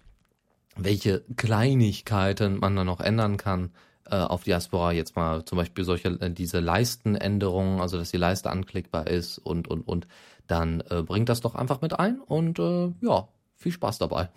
[0.84, 3.72] welche Kleinigkeiten man da noch ändern kann
[4.06, 4.92] äh, auf Diaspora.
[4.92, 9.68] Jetzt mal zum Beispiel solche äh, diese Leistenänderungen, also dass die Leiste anklickbar ist und
[9.68, 10.08] und und
[10.48, 14.30] dann äh, bringt das doch einfach mit ein und äh, ja, viel Spaß dabei.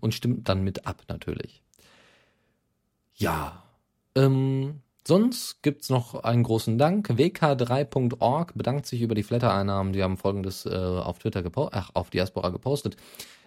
[0.00, 1.62] Und stimmt dann mit ab natürlich.
[3.14, 3.62] Ja,
[4.14, 7.10] ähm, sonst gibt's noch einen großen Dank.
[7.10, 9.92] WK3.org bedankt sich über die Flatter-Einnahmen.
[9.92, 12.96] Die haben folgendes äh, auf Twitter gepostet, ach, auf Diaspora gepostet.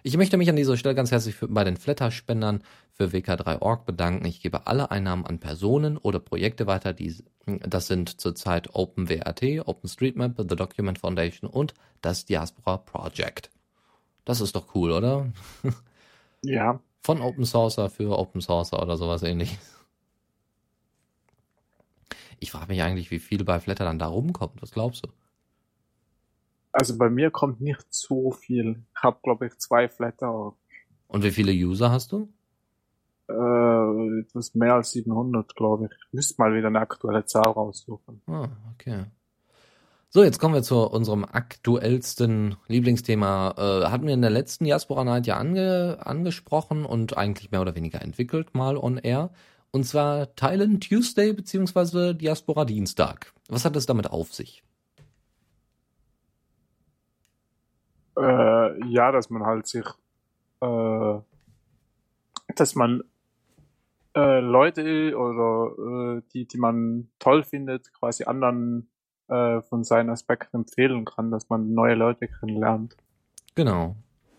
[0.01, 4.25] Ich möchte mich an dieser Stelle ganz herzlich für, bei den Flatter-Spendern für WK3.org bedanken.
[4.25, 10.35] Ich gebe alle Einnahmen an Personen oder Projekte weiter, die, das sind zurzeit OpenWRT, OpenStreetMap,
[10.37, 13.49] The Document Foundation und das Diaspora Project.
[14.23, 15.31] Das ist doch cool, oder?
[16.41, 16.79] Ja.
[17.01, 19.78] Von Open Sourcer für Open Sourcer oder sowas ähnliches.
[22.39, 24.61] Ich frage mich eigentlich, wie viel bei Flatter dann da rumkommt.
[24.61, 25.09] Was glaubst du?
[26.71, 28.83] Also bei mir kommt nicht so viel.
[28.95, 30.53] Ich habe, glaube ich, zwei Flatter.
[31.07, 32.29] Und wie viele User hast du?
[33.27, 35.91] Äh, etwas mehr als 700, glaube ich.
[35.91, 38.21] Ich müsste mal wieder eine aktuelle Zahl raussuchen.
[38.27, 39.05] Ah, okay.
[40.11, 43.53] So, jetzt kommen wir zu unserem aktuellsten Lieblingsthema.
[43.57, 47.75] Äh, hatten wir in der letzten Diaspora Night ja ange angesprochen und eigentlich mehr oder
[47.75, 49.29] weniger entwickelt mal on air.
[49.71, 53.33] Und zwar Thailand Tuesday beziehungsweise Diaspora Dienstag.
[53.49, 54.63] Was hat es damit auf sich?
[58.17, 59.85] Äh, ja, dass man halt sich,
[60.61, 61.19] äh,
[62.55, 63.03] dass man
[64.15, 68.89] äh, Leute oder äh, die, die man toll findet, quasi anderen
[69.27, 72.97] äh, von seinen Aspekten empfehlen kann, dass man neue Leute kennenlernt.
[73.55, 73.95] Genau.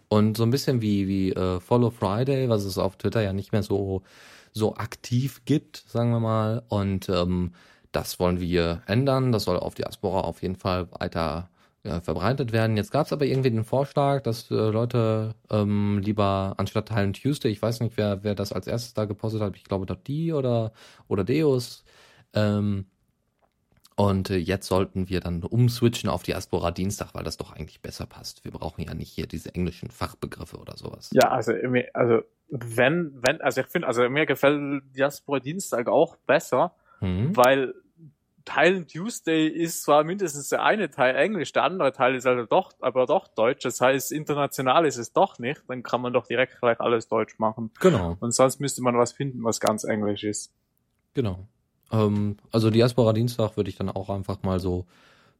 [0.08, 3.52] Und so ein bisschen wie, wie äh, Follow Friday, was es auf Twitter ja nicht
[3.52, 4.02] mehr so,
[4.52, 6.62] so aktiv gibt, sagen wir mal.
[6.68, 7.52] Und ähm,
[7.92, 9.32] das wollen wir ändern.
[9.32, 11.50] Das soll auf Diaspora auf jeden Fall weiter
[11.82, 12.76] ja, verbreitet werden.
[12.76, 17.50] Jetzt gab es aber irgendwie den Vorschlag, dass äh, Leute ähm, lieber anstatt Teilen Tuesday,
[17.50, 20.32] ich weiß nicht, wer, wer das als erstes da gepostet hat, ich glaube dort die
[20.32, 20.72] oder,
[21.08, 21.84] oder Deus,
[22.34, 22.86] ähm,
[24.00, 28.06] und äh, jetzt sollten wir dann umswitchen auf Diaspora Dienstag, weil das doch eigentlich besser
[28.06, 28.46] passt.
[28.46, 31.10] Wir brauchen ja nicht hier diese englischen Fachbegriffe oder sowas.
[31.12, 31.52] Ja, also,
[31.92, 37.36] also wenn, wenn, also ich finde, also mir gefällt Diaspora Dienstag auch besser, mhm.
[37.36, 37.74] weil
[38.46, 42.72] Teilen Tuesday ist zwar mindestens der eine Teil Englisch, der andere Teil ist also doch,
[42.80, 43.64] aber doch Deutsch.
[43.64, 45.62] Das heißt, international ist es doch nicht.
[45.68, 47.70] Dann kann man doch direkt gleich alles Deutsch machen.
[47.80, 48.16] Genau.
[48.18, 50.54] Und sonst müsste man was finden, was ganz Englisch ist.
[51.12, 51.46] Genau.
[51.92, 54.86] Ähm, also Diaspora Dienstag würde ich dann auch einfach mal so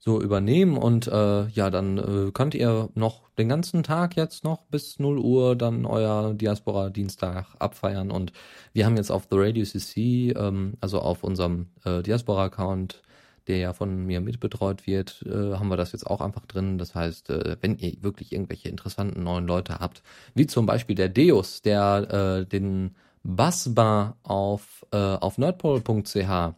[0.03, 4.65] so übernehmen und äh, ja, dann äh, könnt ihr noch den ganzen Tag jetzt noch
[4.65, 8.33] bis 0 Uhr dann euer Diaspora Dienstag abfeiern und
[8.73, 13.03] wir haben jetzt auf The Radio CC, ähm, also auf unserem äh, Diaspora Account,
[13.47, 16.79] der ja von mir mitbetreut wird, äh, haben wir das jetzt auch einfach drin.
[16.79, 20.03] Das heißt, äh, wenn ihr wirklich irgendwelche interessanten neuen Leute habt,
[20.35, 26.55] wie zum Beispiel der Deus, der äh, den Bassbar auf, äh, auf nerdpol.ch,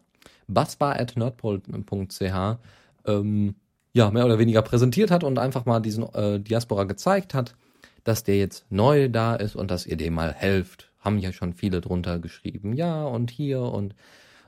[0.47, 2.57] bassbar at nerdpol.ch,
[3.05, 3.55] ähm,
[3.93, 7.55] ja, mehr oder weniger präsentiert hat und einfach mal diesen äh, Diaspora gezeigt hat,
[8.03, 10.89] dass der jetzt neu da ist und dass ihr dem mal helft.
[10.99, 12.73] Haben ja schon viele drunter geschrieben.
[12.73, 13.93] Ja, und hier und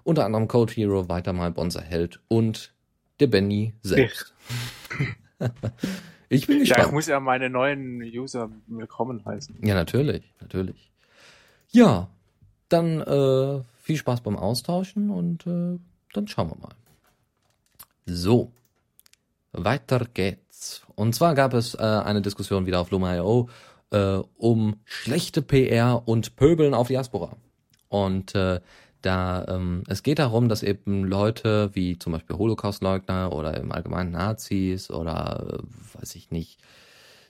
[0.04, 2.74] unter anderem Code Hero, weiter mal Bonser Held und
[3.20, 4.34] der Benny selbst.
[6.30, 6.80] ich bin gespannt.
[6.80, 9.58] Ja, ich muss ja meine neuen User willkommen heißen.
[9.64, 10.92] Ja, natürlich, natürlich.
[11.72, 12.08] Ja,
[12.70, 15.80] dann äh, viel Spaß beim Austauschen und äh,
[16.14, 16.76] dann schauen wir mal.
[18.06, 18.52] So,
[19.52, 20.84] weiter geht's.
[20.96, 23.50] Und zwar gab es äh, eine Diskussion wieder auf Luma.io
[23.92, 27.36] äh, um schlechte PR und Pöbeln auf Diaspora.
[27.90, 28.60] Und äh,
[29.02, 34.12] da ähm, es geht darum, dass eben Leute wie zum Beispiel Holocaust-Leugner oder im Allgemeinen
[34.12, 36.60] Nazis oder äh, weiß ich nicht,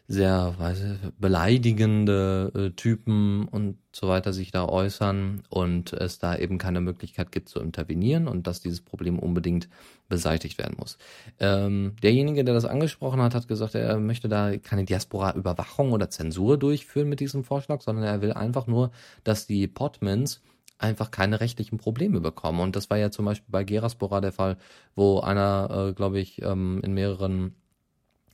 [0.08, 6.36] sehr weiß ich, beleidigende äh, Typen und so weiter sich da äußern und es da
[6.36, 9.68] eben keine Möglichkeit gibt zu intervenieren und dass dieses Problem unbedingt
[10.08, 11.00] beseitigt werden muss.
[11.40, 16.60] Ähm, derjenige, der das angesprochen hat, hat gesagt, er möchte da keine Diaspora-Überwachung oder Zensur
[16.60, 18.92] durchführen mit diesem Vorschlag, sondern er will einfach nur,
[19.24, 20.42] dass die Podmans
[20.78, 22.60] einfach keine rechtlichen Probleme bekommen.
[22.60, 24.58] Und das war ja zum Beispiel bei Geraspora der Fall,
[24.96, 27.56] wo einer, äh, glaube ich, ähm, in mehreren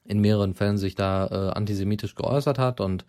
[0.05, 3.05] in mehreren Fällen sich da äh, antisemitisch geäußert hat und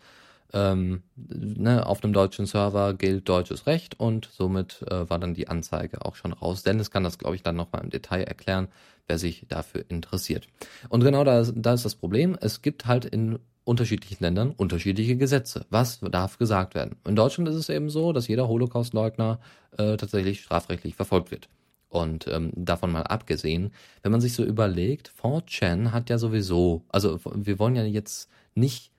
[0.52, 5.48] ähm, ne, auf einem deutschen Server gilt deutsches Recht und somit äh, war dann die
[5.48, 6.62] Anzeige auch schon raus.
[6.62, 8.68] Dennis kann das, glaube ich, dann nochmal im Detail erklären,
[9.06, 10.46] wer sich dafür interessiert.
[10.88, 12.36] Und genau da, da ist das Problem.
[12.40, 15.66] Es gibt halt in unterschiedlichen Ländern unterschiedliche Gesetze.
[15.70, 16.96] Was darf gesagt werden?
[17.06, 19.38] In Deutschland ist es eben so, dass jeder Holocaustleugner
[19.78, 21.48] äh, tatsächlich strafrechtlich verfolgt wird.
[21.92, 23.70] Und ähm, davon mal abgesehen,
[24.02, 28.92] wenn man sich so überlegt, 4chan hat ja sowieso, also wir wollen ja jetzt nicht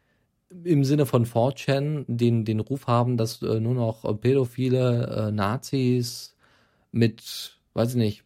[0.63, 6.35] im Sinne von 4chan den, den Ruf haben, dass äh, nur noch pädophile äh, Nazis
[6.91, 8.25] mit, weiß ich nicht,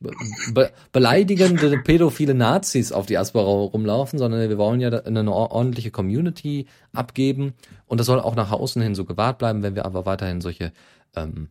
[0.51, 6.67] be beleidigende pädophile Nazis auf die Aspera rumlaufen, sondern wir wollen ja eine ordentliche Community
[6.91, 7.53] abgeben.
[7.86, 10.73] Und das soll auch nach außen hin so gewahrt bleiben, wenn wir aber weiterhin solche,
[11.15, 11.47] ähm,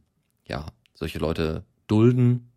[0.46, 2.50] ja, solche Leute dulden,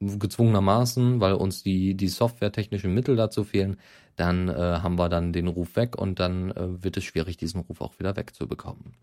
[0.00, 3.78] gezwungenermaßen, weil uns die, die softwaretechnischen Mittel dazu fehlen,
[4.16, 7.60] dann äh, haben wir dann den Ruf weg und dann äh, wird es schwierig, diesen
[7.60, 8.94] Ruf auch wieder wegzubekommen.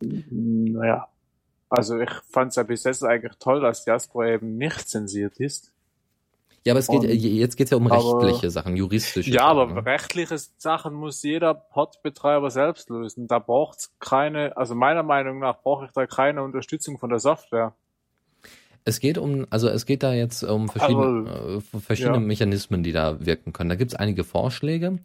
[0.00, 1.08] Naja,
[1.68, 5.72] also ich fand es ja bis jetzt eigentlich toll, dass Jasper eben nicht zensiert ist.
[6.64, 9.58] Ja, aber es geht, und, jetzt geht's ja um aber, rechtliche Sachen, juristische Ja, Sachen,
[9.58, 9.86] aber ne?
[9.86, 13.26] rechtliche Sachen muss jeder Podbetreiber selbst lösen.
[13.26, 17.74] Da braucht's keine, also meiner Meinung nach brauche ich da keine Unterstützung von der Software.
[18.84, 22.20] Es geht um, also es geht da jetzt um verschiedene, also, äh, verschiedene ja.
[22.20, 23.70] Mechanismen, die da wirken können.
[23.70, 24.98] Da gibt es einige Vorschläge.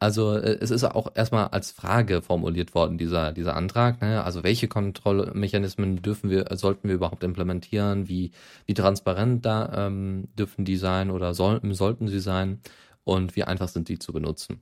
[0.00, 4.00] Also äh, es ist auch erstmal als Frage formuliert worden, dieser, dieser Antrag.
[4.00, 4.24] Ne?
[4.24, 8.08] Also welche Kontrollmechanismen dürfen wir, sollten wir überhaupt implementieren?
[8.08, 8.32] Wie,
[8.66, 12.60] wie transparent da ähm, dürfen die sein oder sollten, sollten sie sein?
[13.04, 14.60] Und wie einfach sind die zu benutzen?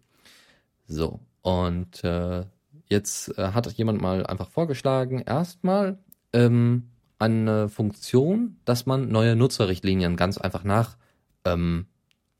[0.87, 2.44] So, und äh,
[2.88, 5.98] jetzt äh, hat jemand mal einfach vorgeschlagen, erstmal
[6.33, 10.96] ähm, eine Funktion, dass man neue Nutzerrichtlinien ganz einfach nach
[11.44, 11.87] ähm,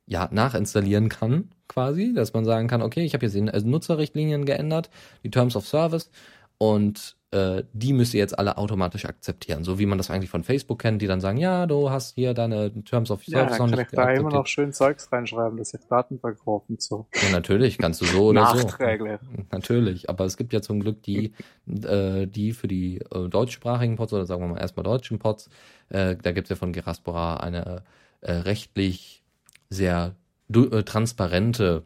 [0.06, 4.88] ja, nachinstallieren kann, quasi, dass man sagen kann, okay, ich habe jetzt die Nutzerrichtlinien geändert,
[5.22, 6.10] die Terms of Service
[6.56, 10.44] und äh, die müsst ihr jetzt alle automatisch akzeptieren, so wie man das eigentlich von
[10.44, 13.70] Facebook kennt, die dann sagen, ja, du hast hier deine Terms of ja, Service dann
[13.70, 16.80] noch kann nicht ich da immer noch schön Zeugs reinschreiben, dass ich Daten verkaufe und
[16.80, 17.06] so.
[17.14, 18.68] Ja, natürlich, kannst du so oder so.
[19.50, 21.34] Natürlich, aber es gibt ja zum Glück die,
[21.66, 25.50] äh, die für die äh, deutschsprachigen Pods oder sagen wir mal erstmal deutschen Pods,
[25.90, 27.82] äh, da gibt es ja von Geraspora eine
[28.22, 29.22] äh, rechtlich
[29.68, 30.14] sehr
[30.54, 31.82] äh, transparente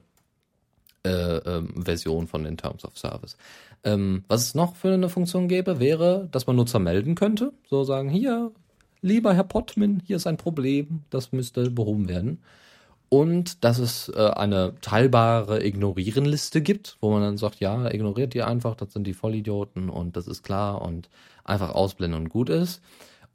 [1.04, 3.36] äh, ähm, Version von den Terms of Service.
[3.84, 7.52] Ähm, was es noch für eine Funktion gäbe, wäre, dass man Nutzer melden könnte.
[7.68, 8.52] So sagen, hier,
[9.00, 12.40] lieber Herr Pottmin, hier ist ein Problem, das müsste behoben werden.
[13.08, 18.42] Und dass es äh, eine teilbare Ignorieren-Liste gibt, wo man dann sagt, ja, ignoriert die
[18.42, 21.10] einfach, das sind die Vollidioten und das ist klar und
[21.44, 22.80] einfach ausblenden und gut ist.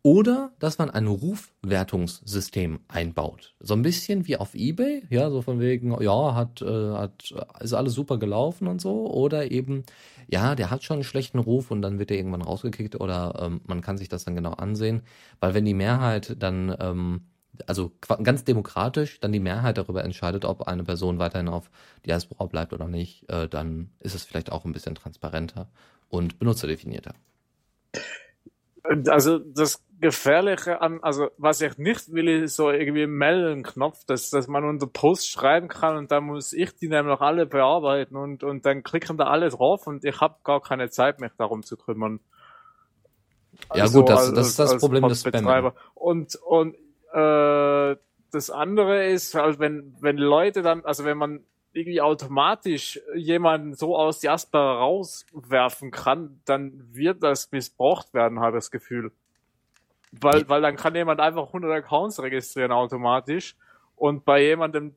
[0.07, 3.55] Oder dass man ein Rufwertungssystem einbaut.
[3.59, 7.73] So ein bisschen wie auf Ebay, ja, so von wegen, ja, hat, äh, hat, ist
[7.73, 9.11] alles super gelaufen und so.
[9.11, 9.83] Oder eben,
[10.29, 13.59] ja, der hat schon einen schlechten Ruf und dann wird er irgendwann rausgekickt oder ähm,
[13.67, 15.01] man kann sich das dann genau ansehen.
[15.41, 17.23] Weil wenn die Mehrheit dann, ähm,
[17.65, 21.69] also ganz demokratisch, dann die Mehrheit darüber entscheidet, ob eine Person weiterhin auf
[22.05, 25.67] Diaspora bleibt oder nicht, äh, dann ist es vielleicht auch ein bisschen transparenter
[26.07, 27.11] und benutzerdefinierter.
[29.07, 34.47] Also das Gefährliche an, also was ich nicht will, ist so irgendwie Melden-Knopf, dass, dass
[34.47, 38.65] man unter Post schreiben kann und dann muss ich die nämlich alle bearbeiten und, und
[38.65, 42.19] dann klicken da alle drauf und ich habe gar keine Zeit, mich darum zu kümmern.
[43.73, 45.73] Ja, gut, das- das ist das Problem des Podbetreiber.
[45.95, 46.75] Und, und
[47.13, 47.95] äh,
[48.31, 51.43] das andere ist, halt, wenn, wenn Leute dann, also wenn man
[51.77, 58.63] irgendwie automatisch jemanden so aus Jasper rauswerfen kann, dann wird das missbraucht werden, habe ich
[58.63, 59.11] das Gefühl.
[60.11, 63.55] Weil, weil dann kann jemand einfach 100 Accounts registrieren automatisch
[63.95, 64.95] und bei jemandem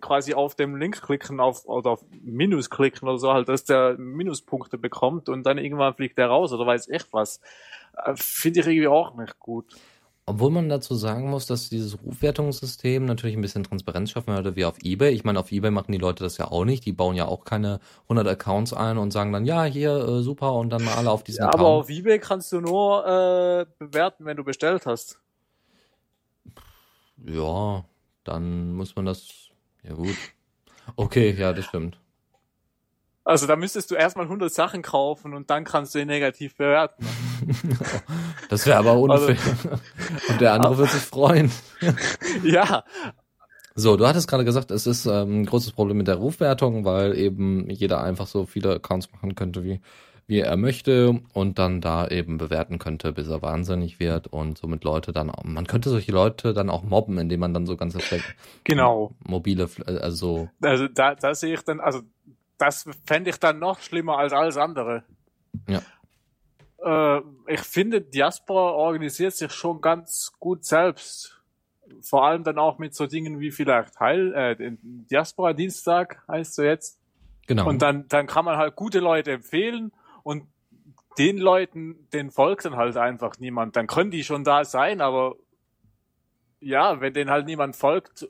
[0.00, 3.96] quasi auf dem Link klicken auf, oder auf Minus klicken oder so halt, dass der
[3.98, 7.40] Minuspunkte bekommt und dann irgendwann fliegt der raus oder weiß echt was.
[8.04, 9.74] Äh, Finde ich irgendwie auch nicht gut.
[10.24, 14.64] Obwohl man dazu sagen muss, dass dieses Rufwertungssystem natürlich ein bisschen Transparenz schaffen würde, wie
[14.64, 15.10] auf Ebay.
[15.10, 16.86] Ich meine, auf Ebay machen die Leute das ja auch nicht.
[16.86, 20.52] Die bauen ja auch keine 100 Accounts ein und sagen dann, ja, hier, äh, super,
[20.54, 21.84] und dann mal alle auf diesen Ja, aber Account.
[21.84, 25.18] auf Ebay kannst du nur äh, bewerten, wenn du bestellt hast.
[27.24, 27.84] Ja,
[28.22, 29.28] dann muss man das,
[29.82, 30.16] ja gut.
[30.94, 31.98] Okay, ja, das stimmt.
[33.24, 37.06] Also da müsstest du erstmal 100 Sachen kaufen und dann kannst du ihn negativ bewerten.
[38.48, 39.36] Das wäre aber unfair.
[40.28, 41.50] und der andere wird sich freuen.
[42.44, 42.84] ja,
[43.74, 47.16] So, du hattest gerade gesagt, es ist ähm, ein großes Problem mit der Rufwertung, weil
[47.16, 49.80] eben jeder einfach so viele Accounts machen könnte, wie,
[50.26, 54.84] wie er möchte und dann da eben bewerten könnte, bis er wahnsinnig wird und somit
[54.84, 57.98] Leute dann, auch- man könnte solche Leute dann auch mobben, indem man dann so ganze
[58.00, 59.14] Fleck- genau.
[59.26, 62.00] mobile, äh, also Also da, da sehe ich dann, also
[62.58, 65.02] das fände ich dann noch schlimmer als alles andere.
[65.68, 65.80] Ja.
[66.84, 71.40] Äh, ich finde, Diaspora organisiert sich schon ganz gut selbst.
[72.00, 74.78] Vor allem dann auch mit so Dingen wie vielleicht Heil, äh, den
[75.10, 76.98] Diaspora Dienstag heißt so jetzt.
[77.46, 77.68] genau.
[77.68, 80.46] Und dann, dann kann man halt gute Leute empfehlen und
[81.18, 83.76] den Leuten, den folgt dann halt einfach niemand.
[83.76, 85.36] Dann können die schon da sein, aber
[86.60, 88.28] ja, wenn denen halt niemand folgt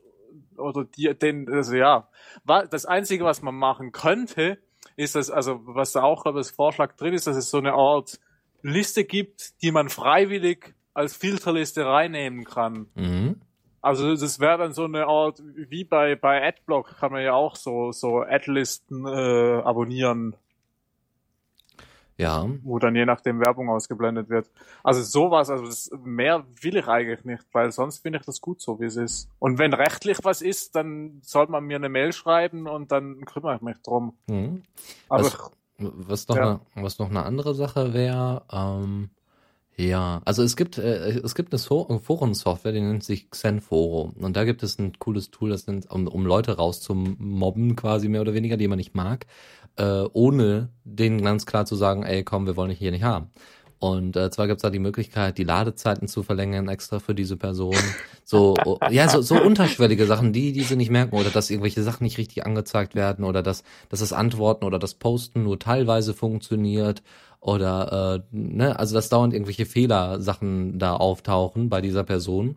[0.57, 2.09] oder die, den, also ja,
[2.45, 4.59] das Einzige, was man machen könnte,
[4.97, 7.59] ist das, also was da auch glaube ich, als Vorschlag drin ist, dass es so
[7.59, 8.19] eine Art
[8.63, 12.87] Liste gibt, die man freiwillig als Filterliste reinnehmen kann.
[12.95, 13.37] mhm.
[13.85, 17.57] Also das wäre dann so eine Art, wie bei, bei Adblock kann man ja auch
[17.57, 20.37] so, so Adlisten äh, abonnieren,
[22.17, 24.49] ja, wo dann je nachdem Werbung ausgeblendet wird.
[24.85, 28.61] Also sowas, also das, mehr will ich eigentlich nicht, weil sonst finde ich das gut
[28.61, 29.29] so, wie es ist.
[29.41, 33.57] Und wenn rechtlich was ist, dann soll man mir eine Mail schreiben und dann kümmere
[33.57, 34.17] ich mich drum.
[34.29, 34.63] mhm.
[35.09, 35.51] Aber Was-
[35.83, 36.61] Was noch, Ja.
[36.75, 39.11] eine, was noch eine andere Sache wäre, ähm,
[39.77, 44.13] ja, also es gibt, äh, es gibt eine so Forensoftware, die nennt sich Xenforo.
[44.21, 48.21] Und da gibt es ein cooles Tool, das nennt, um, um Leute rauszumobben, quasi mehr
[48.21, 49.27] oder weniger, die man nicht mag,
[49.77, 53.31] äh, ohne denen ganz klar zu sagen, ey, komm, wir wollen dich hier nicht haben.
[53.83, 57.37] Und äh, zwar gibt es da die Möglichkeit, die Ladezeiten zu verlängern extra für diese
[57.37, 57.75] Person.
[58.25, 61.83] So, oh, ja, so, so unterschwellige Sachen, die, die sie nicht merken oder dass irgendwelche
[61.83, 66.15] Sachen nicht richtig angezeigt werden oder dass, dass das Antworten oder das Posten nur teilweise
[66.15, 67.03] funktioniert
[67.41, 72.55] oder, äh, ne, also dass dauernd irgendwelche Fehlersachen da auftauchen bei dieser Person.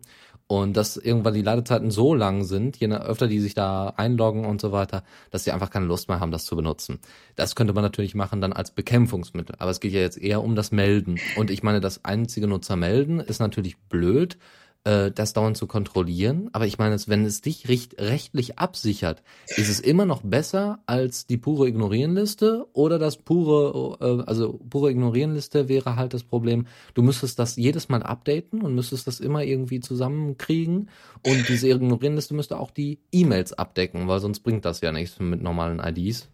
[0.48, 4.60] Und dass irgendwann die Ladezeiten so lang sind, je öfter die sich da einloggen und
[4.60, 7.00] so weiter, dass sie einfach keine Lust mehr haben, das zu benutzen.
[7.34, 9.56] Das könnte man natürlich machen dann als Bekämpfungsmittel.
[9.58, 11.18] Aber es geht ja jetzt eher um das Melden.
[11.36, 14.38] Und ich meine, das einzige Nutzer melden ist natürlich blöd,
[14.86, 16.48] äh, das dauernd zu kontrollieren.
[16.52, 19.22] Aber ich meine, wenn es dich recht, rechtlich absichert,
[19.56, 24.92] ist es immer noch besser als die pure Ignorieren-Liste oder das pure, äh, also pure
[24.92, 29.42] Ignorieren-Liste wäre halt das Problem, du müsstest das jedes Mal updaten und müsstest das immer
[29.42, 30.88] irgendwie zusammenkriegen
[31.26, 35.42] und diese Ignorieren-Liste müsste auch die E-Mails abdecken, weil sonst bringt das ja nichts mit
[35.42, 36.28] normalen IDs.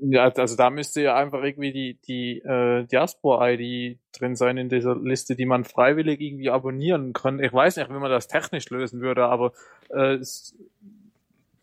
[0.00, 4.96] Ja, also da müsste ja einfach irgendwie die, die äh, Diaspora-ID drin sein in dieser
[4.96, 7.40] Liste, die man freiwillig irgendwie abonnieren kann.
[7.40, 9.52] Ich weiß nicht, wie man das technisch lösen würde, aber
[9.90, 10.18] äh,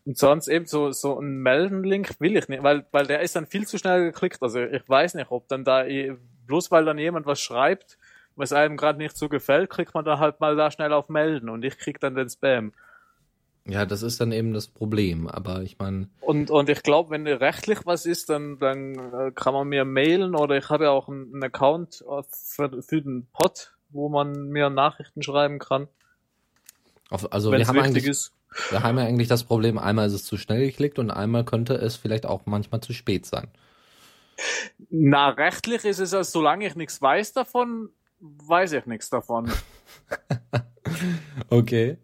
[0.06, 3.66] sonst eben so, so ein Melden-Link will ich nicht, weil, weil der ist dann viel
[3.66, 4.42] zu schnell geklickt.
[4.42, 7.98] Also ich weiß nicht, ob dann da, eh, bloß weil dann jemand was schreibt,
[8.34, 11.48] was einem gerade nicht so gefällt, kriegt man da halt mal da schnell auf Melden
[11.48, 12.72] und ich krieg dann den Spam.
[13.64, 16.08] Ja, das ist dann eben das Problem, aber ich meine.
[16.20, 20.34] Und, und ich glaube, wenn rechtlich was ist, dann, dann äh, kann man mir mailen
[20.34, 24.68] oder ich habe ja auch einen, einen Account für, für den Pod, wo man mir
[24.68, 25.86] Nachrichten schreiben kann.
[27.08, 28.32] Auf, also wir haben, eigentlich, ist.
[28.70, 31.74] wir haben ja eigentlich das Problem, einmal ist es zu schnell geklickt und einmal könnte
[31.74, 33.48] es vielleicht auch manchmal zu spät sein.
[34.90, 39.52] Na, rechtlich ist es, also, solange ich nichts weiß davon, weiß ich nichts davon.
[41.50, 41.98] okay.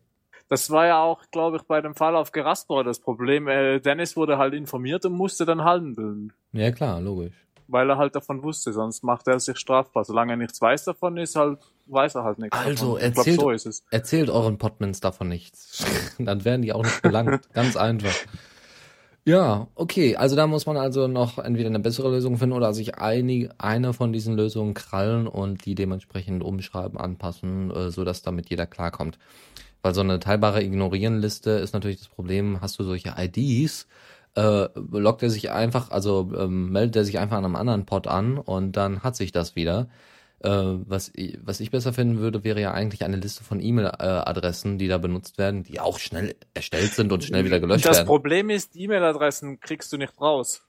[0.49, 3.49] Das war ja auch, glaube ich, bei dem Fall auf Geraspor das Problem.
[3.49, 6.33] Äh, Dennis wurde halt informiert und musste dann handeln.
[6.53, 7.35] Ja, klar, logisch.
[7.67, 10.05] Weil er halt davon wusste, sonst macht er sich strafbar.
[10.05, 12.57] Solange er nichts weiß davon ist, halt, weiß er halt nichts.
[12.57, 13.17] Also, davon.
[13.17, 15.85] erzählt, glaub, so erzählt euren Potmans davon nichts.
[16.19, 17.47] dann werden die auch nicht belangt.
[17.53, 18.15] Ganz einfach.
[19.29, 20.17] Ja, okay.
[20.17, 23.93] Also da muss man also noch entweder eine bessere Lösung finden oder sich eine, eine
[23.93, 29.19] von diesen Lösungen krallen und die dementsprechend umschreiben, anpassen, äh, so dass damit jeder klarkommt.
[29.83, 33.87] Weil so eine teilbare Ignorieren-Liste ist natürlich das Problem, hast du solche IDs,
[34.35, 38.07] äh, loggt er sich einfach, also ähm, meldet er sich einfach an einem anderen Pod
[38.07, 39.89] an und dann hat sich das wieder.
[40.41, 41.13] Äh, was,
[41.43, 45.37] was ich besser finden würde, wäre ja eigentlich eine Liste von E-Mail-Adressen, die da benutzt
[45.39, 48.07] werden, die auch schnell erstellt sind und schnell wieder gelöscht das werden.
[48.07, 50.63] Das Problem ist, E-Mail-Adressen kriegst du nicht raus.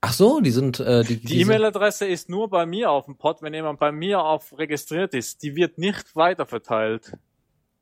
[0.00, 1.18] Ach so, die sind äh, die.
[1.18, 5.12] Die E-Mail-Adresse ist nur bei mir auf dem Pod, wenn jemand bei mir auf registriert
[5.12, 5.42] ist.
[5.42, 7.12] Die wird nicht weiterverteilt.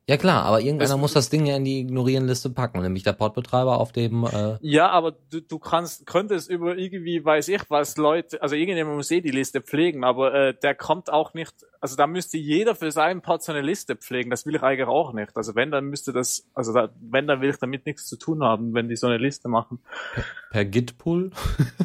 [0.08, 3.12] Ja klar, aber irgendeiner das, muss das Ding ja in die Ignorieren-Liste packen, nämlich der
[3.12, 4.24] Portbetreiber auf dem.
[4.24, 8.96] Äh ja, aber du, du kannst, könntest über irgendwie, weiß ich was, Leute, also irgendjemand
[8.96, 12.74] muss eh die Liste pflegen, aber äh, der kommt auch nicht, also da müsste jeder
[12.74, 15.36] für seinen Part so eine Liste pflegen, das will ich eigentlich auch nicht.
[15.36, 18.42] Also wenn, dann müsste das, also da, wenn, dann will ich damit nichts zu tun
[18.42, 19.78] haben, wenn die so eine Liste machen.
[20.14, 21.32] Per, per Git-Pull?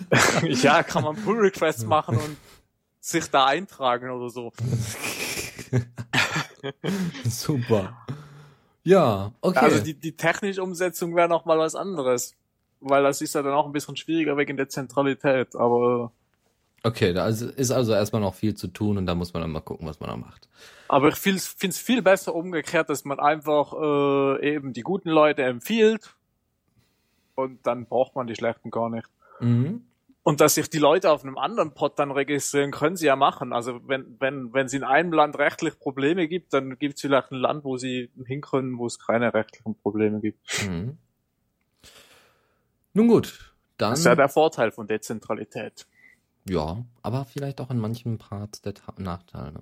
[0.47, 2.37] ja, kann man Pull-Requests machen und
[3.01, 4.53] sich da eintragen oder so.
[7.25, 8.05] Super.
[8.83, 9.59] Ja, okay.
[9.59, 12.35] Also die, die technische Umsetzung wäre noch mal was anderes.
[12.85, 16.11] Weil das ist ja dann auch ein bisschen schwieriger wegen der Zentralität, aber.
[16.83, 19.61] Okay, da ist also erstmal noch viel zu tun und da muss man dann mal
[19.61, 20.49] gucken, was man da macht.
[20.89, 25.43] Aber ich finde es viel besser umgekehrt, dass man einfach äh, eben die guten Leute
[25.43, 26.13] empfiehlt
[27.35, 29.07] und dann braucht man die schlechten gar nicht.
[29.39, 29.85] Mhm.
[30.23, 33.51] Und dass sich die Leute auf einem anderen Pod dann registrieren, können sie ja machen.
[33.51, 37.31] Also wenn, wenn, wenn es in einem Land rechtlich Probleme gibt, dann gibt es vielleicht
[37.31, 40.39] ein Land, wo sie hinkommen, wo es keine rechtlichen Probleme gibt.
[40.65, 40.97] Mhm.
[42.93, 43.91] Nun gut, dann.
[43.91, 45.85] Das ist ja der Vorteil von Dezentralität.
[46.47, 49.53] Ja, aber vielleicht auch in manchen Parts der Ta Nachteil.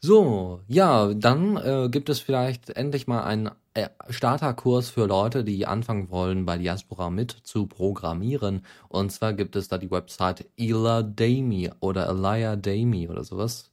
[0.00, 5.66] So, ja, dann äh, gibt es vielleicht endlich mal einen äh, Starterkurs für Leute, die
[5.66, 8.62] anfangen wollen, bei Diaspora mit zu programmieren.
[8.88, 13.72] Und zwar gibt es da die Website Eladami oder Eliadami oder sowas.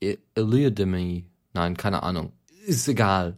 [0.00, 1.26] E Eliadami.
[1.52, 2.32] Nein, keine Ahnung.
[2.66, 3.36] Ist egal.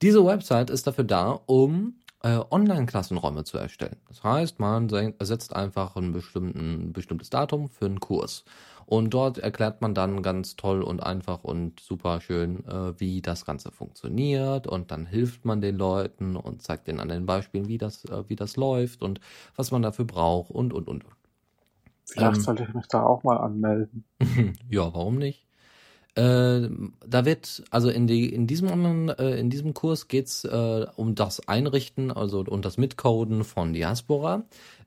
[0.00, 3.96] Diese Website ist dafür da, um äh, Online-Klassenräume zu erstellen.
[4.08, 4.88] Das heißt, man
[5.20, 8.44] setzt einfach ein bestimmten, bestimmtes Datum für einen Kurs.
[8.86, 13.44] Und dort erklärt man dann ganz toll und einfach und super schön, äh, wie das
[13.44, 14.68] Ganze funktioniert.
[14.68, 18.28] Und dann hilft man den Leuten und zeigt denen an den Beispielen, wie das, äh,
[18.28, 19.20] wie das läuft und
[19.56, 21.04] was man dafür braucht und, und, und.
[22.04, 24.04] Vielleicht ähm, sollte ich mich da auch mal anmelden.
[24.70, 25.45] ja, warum nicht?
[26.16, 26.70] Äh,
[27.06, 31.46] da wird, also in, die, in, diesem, äh, in diesem Kurs geht's äh, um das
[31.46, 34.44] Einrichten also und das Mitcoden von Diaspora.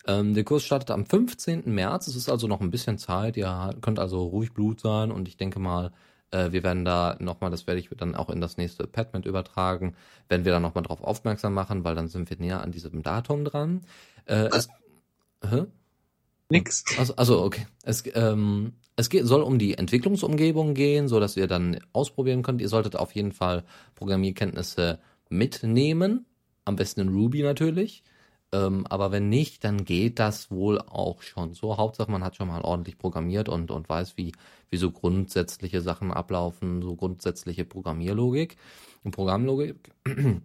[0.08, 1.72] Ähm, der Kurs startet am 15.
[1.72, 2.08] März.
[2.08, 3.38] Es ist also noch ein bisschen Zeit.
[3.38, 5.92] Ihr könnt also ruhig Blut sein und ich denke mal,
[6.32, 9.96] äh, wir werden da nochmal, das werde ich dann auch in das nächste Padment übertragen,
[10.30, 13.46] werden wir da nochmal drauf aufmerksam machen, weil dann sind wir näher an diesem Datum
[13.46, 13.82] dran.
[14.26, 14.68] Äh, es,
[15.48, 15.66] hä?
[16.50, 16.84] Nix.
[16.98, 17.68] Also, also okay.
[17.84, 22.62] Es, ähm, es geht, soll um die Entwicklungsumgebung gehen, so dass ihr dann ausprobieren könnt.
[22.62, 23.64] Ihr solltet auf jeden Fall
[23.96, 26.26] Programmierkenntnisse mitnehmen,
[26.66, 28.04] am besten in Ruby natürlich.
[28.52, 31.78] Ähm, aber wenn nicht, dann geht das wohl auch schon so.
[31.78, 34.34] Hauptsache, man hat schon mal ordentlich programmiert und, und weiß, wie,
[34.70, 38.58] wie so grundsätzliche Sachen ablaufen, so grundsätzliche Programmierlogik
[39.04, 39.78] und Programmlogik.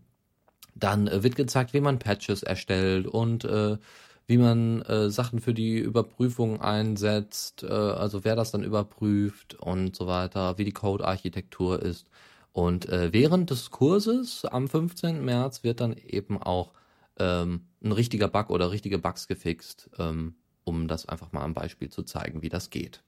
[0.77, 3.79] Dann äh, wird gezeigt, wie man Patches erstellt und äh,
[4.27, 9.95] wie man äh, Sachen für die Überprüfung einsetzt, äh, also wer das dann überprüft und
[9.95, 12.09] so weiter, wie die Code-Architektur ist.
[12.53, 15.25] Und äh, während des Kurses am 15.
[15.25, 16.72] März wird dann eben auch
[17.18, 21.91] ähm, ein richtiger Bug oder richtige Bugs gefixt, ähm, um das einfach mal am Beispiel
[21.91, 23.03] zu zeigen, wie das geht.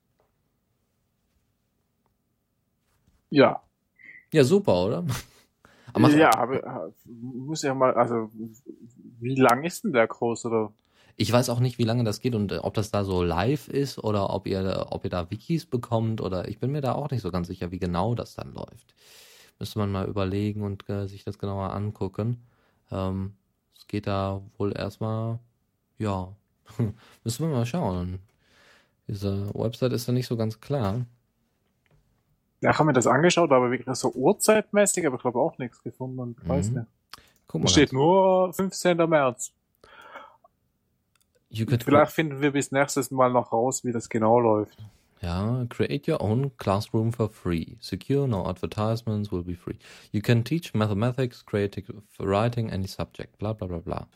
[3.30, 3.62] Ja.
[4.32, 5.06] Ja, super, oder?
[5.98, 8.30] Ja, aber muss ja mal, also
[9.20, 10.72] wie lang ist denn der Kurs oder?
[11.16, 13.68] Ich weiß auch nicht, wie lange das geht und äh, ob das da so live
[13.68, 17.10] ist oder ob ihr, ob ihr da Wikis bekommt oder ich bin mir da auch
[17.10, 18.94] nicht so ganz sicher, wie genau das dann läuft.
[19.58, 22.42] Müsste man mal überlegen und äh, sich das genauer angucken.
[22.90, 23.34] Ähm,
[23.76, 25.38] es geht da wohl erstmal,
[25.98, 26.28] ja,
[27.24, 28.18] müssen wir mal schauen.
[29.08, 31.06] Diese Website ist ja nicht so ganz klar.
[32.60, 35.82] Ja, ich habe mir das angeschaut, aber wirklich so uhrzeitmäßig, aber ich glaube auch nichts
[35.82, 36.36] gefunden.
[36.42, 36.78] Ich weiß mhm.
[36.78, 36.86] nicht.
[37.46, 37.68] Guck mal.
[37.68, 38.96] Steht nur 15.
[39.08, 39.52] März.
[41.84, 44.78] Vielleicht finden wir bis nächstes Mal noch raus, wie das genau läuft.
[45.22, 47.76] Ja, create your own classroom for free.
[47.80, 49.76] Secure, no advertisements will be free.
[50.12, 54.06] You can teach mathematics, creative writing, any subject, bla bla bla bla.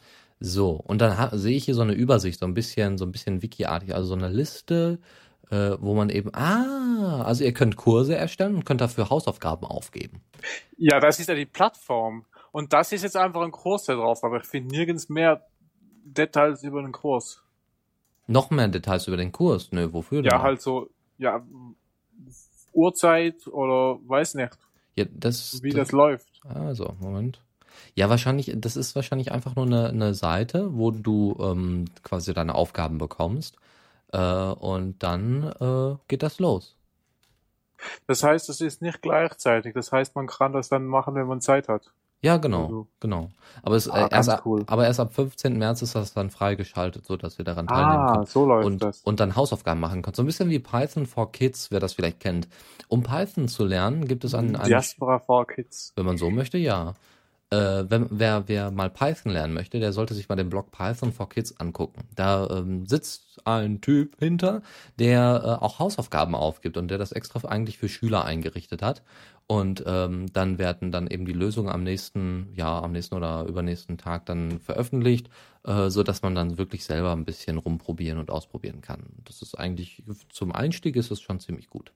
[0.40, 3.42] So, und dann sehe ich hier so eine Übersicht, so ein bisschen, so ein bisschen
[3.42, 4.98] Wiki-artig, also so eine Liste,
[5.50, 10.22] äh, wo man eben, ah, also ihr könnt Kurse erstellen und könnt dafür Hausaufgaben aufgeben.
[10.78, 12.24] Ja, das ist ja die Plattform.
[12.52, 15.46] Und das ist jetzt einfach ein Kurs da drauf, aber ich finde nirgends mehr
[16.14, 17.42] Details über den Kurs.
[18.26, 19.72] Noch mehr Details über den Kurs?
[19.72, 20.30] Nö, wofür denn?
[20.30, 20.88] Ja, halt so,
[21.18, 21.44] ja,
[22.72, 24.56] Uhrzeit oder weiß nicht.
[24.94, 26.28] Ja, das, wie das, das läuft.
[26.44, 27.40] Also, Moment.
[27.94, 32.54] Ja, wahrscheinlich, das ist wahrscheinlich einfach nur eine, eine Seite, wo du ähm, quasi deine
[32.54, 33.56] Aufgaben bekommst.
[34.12, 36.76] Äh, und dann äh, geht das los.
[38.06, 39.74] Das heißt, es ist nicht gleichzeitig.
[39.74, 41.92] Das heißt, man kann das dann machen, wenn man Zeit hat.
[42.22, 43.30] Ja, genau, also, genau.
[43.62, 44.64] Aber, es, ah, äh, erst, cool.
[44.66, 45.56] aber erst ab 15.
[45.56, 48.28] März ist das dann freigeschaltet, so dass ihr daran teilnehmen ah, könnt.
[48.28, 49.00] so läuft und, das.
[49.02, 50.16] Und dann Hausaufgaben machen könnt.
[50.16, 52.46] So ein bisschen wie Python for Kids, wer das vielleicht kennt.
[52.88, 54.52] Um Python zu lernen, gibt es einen...
[54.62, 55.92] Diaspora for Kids.
[55.96, 56.94] Wenn man so möchte, ja.
[57.52, 61.12] Äh, wenn, wer, wer mal Python lernen möchte, der sollte sich mal den Blog Python
[61.12, 62.02] for Kids angucken.
[62.14, 64.62] Da ähm, sitzt ein Typ hinter,
[64.98, 69.02] der äh, auch Hausaufgaben aufgibt und der das extra eigentlich für Schüler eingerichtet hat.
[69.50, 73.98] Und ähm, dann werden dann eben die Lösungen am nächsten, ja, am nächsten oder übernächsten
[73.98, 75.28] Tag dann veröffentlicht,
[75.64, 79.02] äh, so dass man dann wirklich selber ein bisschen rumprobieren und ausprobieren kann.
[79.24, 81.92] Das ist eigentlich zum Einstieg ist es schon ziemlich gut.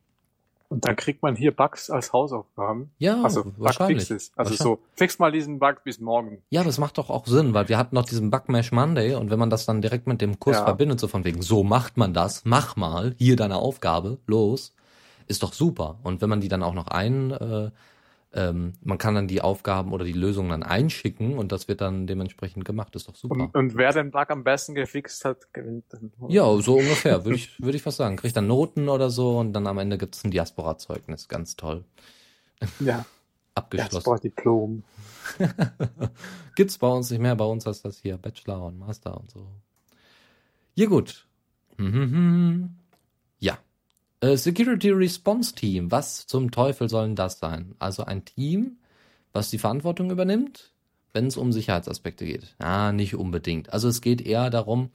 [0.68, 2.90] Und dann kriegt man hier Bugs als Hausaufgaben.
[2.98, 4.11] Ja, also wahrscheinlich.
[4.11, 4.59] Also wahrscheinlich.
[4.59, 6.42] so, fix mal diesen Bug bis morgen.
[6.50, 9.30] Ja, das macht doch auch Sinn, weil wir hatten noch diesen Bug Mash Monday und
[9.30, 10.64] wenn man das dann direkt mit dem Kurs ja.
[10.64, 14.74] verbindet, so von wegen, so macht man das, mach mal, hier deine Aufgabe, los,
[15.26, 15.98] ist doch super.
[16.02, 17.70] Und wenn man die dann auch noch ein, äh,
[18.34, 22.06] ähm, man kann dann die Aufgaben oder die Lösungen dann einschicken und das wird dann
[22.06, 22.96] dementsprechend gemacht.
[22.96, 23.34] Ist doch super.
[23.36, 26.12] Und, und wer den Bug am besten gefixt hat, gewinnt dann.
[26.28, 28.16] Ja, so ungefähr, würde ich, würde ich fast sagen.
[28.16, 31.28] Kriegt dann Noten oder so und dann am Ende gibt es ein Diaspora-Zeugnis.
[31.28, 31.84] Ganz toll.
[32.80, 33.04] Ja.
[33.54, 33.92] Abgeschlossen.
[33.92, 34.82] Diaspora-Diplom.
[36.56, 37.36] Gibt's bei uns nicht mehr.
[37.36, 39.46] Bei uns ist das hier Bachelor und Master und so.
[40.74, 41.26] Ja, gut.
[41.76, 42.70] Mhm.
[43.38, 43.58] Ja.
[44.24, 47.74] Äh, Security Response Team, was zum Teufel soll das sein?
[47.78, 48.78] Also ein Team,
[49.34, 50.72] was die Verantwortung übernimmt,
[51.12, 52.54] wenn es um Sicherheitsaspekte geht.
[52.58, 53.74] Ah, nicht unbedingt.
[53.74, 54.88] Also es geht eher darum,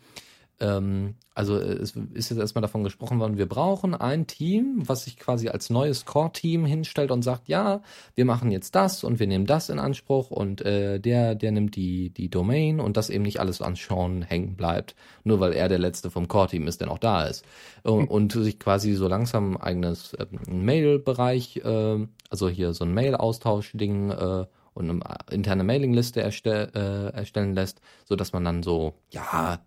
[0.60, 5.06] ähm, also äh, es ist jetzt erstmal davon gesprochen worden, wir brauchen ein Team, was
[5.06, 7.82] sich quasi als neues Core-Team hinstellt und sagt, ja,
[8.16, 11.76] wir machen jetzt das und wir nehmen das in Anspruch und äh, der, der nimmt
[11.76, 15.70] die, die Domain und das eben nicht alles an Sean hängen bleibt, nur weil er
[15.70, 17.46] der Letzte vom Core-Team ist, der noch da ist.
[17.84, 18.08] Und, hm.
[18.08, 24.12] und sich quasi so langsam ein eigenes äh, Mail-Bereich, äh, also hier so ein Mail-Austausch-Ding
[24.12, 25.02] äh, und eine
[25.32, 29.60] interne Mailingliste erstell, äh, erstellen lässt, so dass man dann so, ja,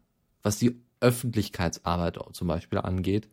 [0.43, 3.29] was die Öffentlichkeitsarbeit zum Beispiel angeht,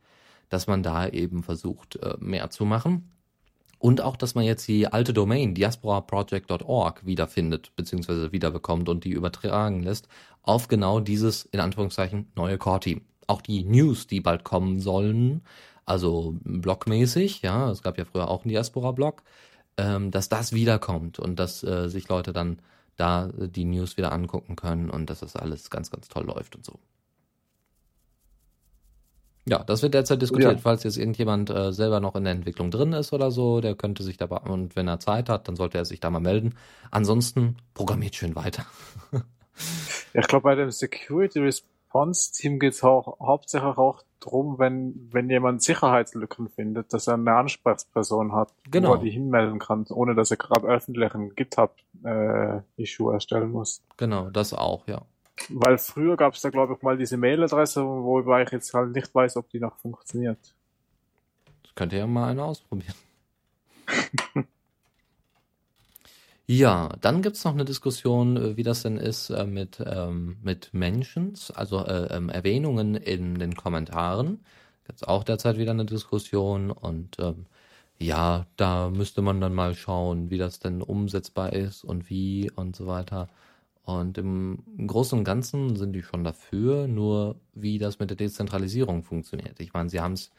[0.50, 3.12] dass man da eben versucht, äh, mehr zu machen.
[3.78, 9.84] Und auch, dass man jetzt die alte Domain diasporaproject.org wiederfindet, beziehungsweise wiederbekommt und die übertragen
[9.84, 10.10] lässt
[10.42, 13.02] auf genau dieses, in Anführungszeichen, neue Core-Team.
[13.28, 15.44] Auch die News, die bald kommen sollen,
[15.86, 19.24] also blogmäßig, ja, es gab ja früher auch einen Diaspora-Blog,
[19.78, 22.62] ähm, dass das wiederkommt und dass äh, sich Leute dann
[22.98, 26.66] da die News wieder angucken können und dass das alles ganz, ganz toll läuft und
[26.66, 26.80] so.
[29.50, 30.58] Ja, das wird derzeit diskutiert, ja.
[30.60, 34.04] falls jetzt irgendjemand äh, selber noch in der Entwicklung drin ist oder so, der könnte
[34.04, 36.56] sich dabei, und wenn er Zeit hat, dann sollte er sich da mal melden.
[36.92, 38.66] Ansonsten programmiert schön weiter.
[40.14, 45.30] Ich glaube, bei dem Security Response Team geht es auch hauptsächlich auch drum, wenn, wenn
[45.30, 48.90] jemand Sicherheitslücken findet, dass er eine Ansprechperson hat, Genau.
[48.90, 53.84] wo er die hinmelden kann, ohne dass er gerade öffentlich ein GitHub-Issue erstellen muss.
[53.98, 55.02] Genau, das auch, ja.
[55.48, 59.14] Weil früher gab es da, glaube ich, mal diese Mailadresse, wobei ich jetzt halt nicht
[59.16, 60.54] weiß, ob die noch funktioniert.
[61.64, 62.96] Das könnt ihr ja mal eine ausprobieren.
[66.52, 70.74] Ja, dann gibt's noch eine Diskussion, äh, wie das denn ist äh, mit, ähm, mit
[70.74, 74.40] Mentions, also äh, ähm, Erwähnungen in den Kommentaren.
[74.88, 77.46] Gibt's auch derzeit wieder eine Diskussion und ähm,
[78.00, 82.76] ja, da müsste man dann mal schauen, wie das denn umsetzbar ist und wie und
[82.76, 83.30] so weiter.
[83.98, 89.04] Und im, Großen und Ganzen sind die schon dafür, nur wie das mit der Dezentralisierung
[89.04, 89.60] funktioniert.
[89.60, 90.32] Ich meine, sie haben es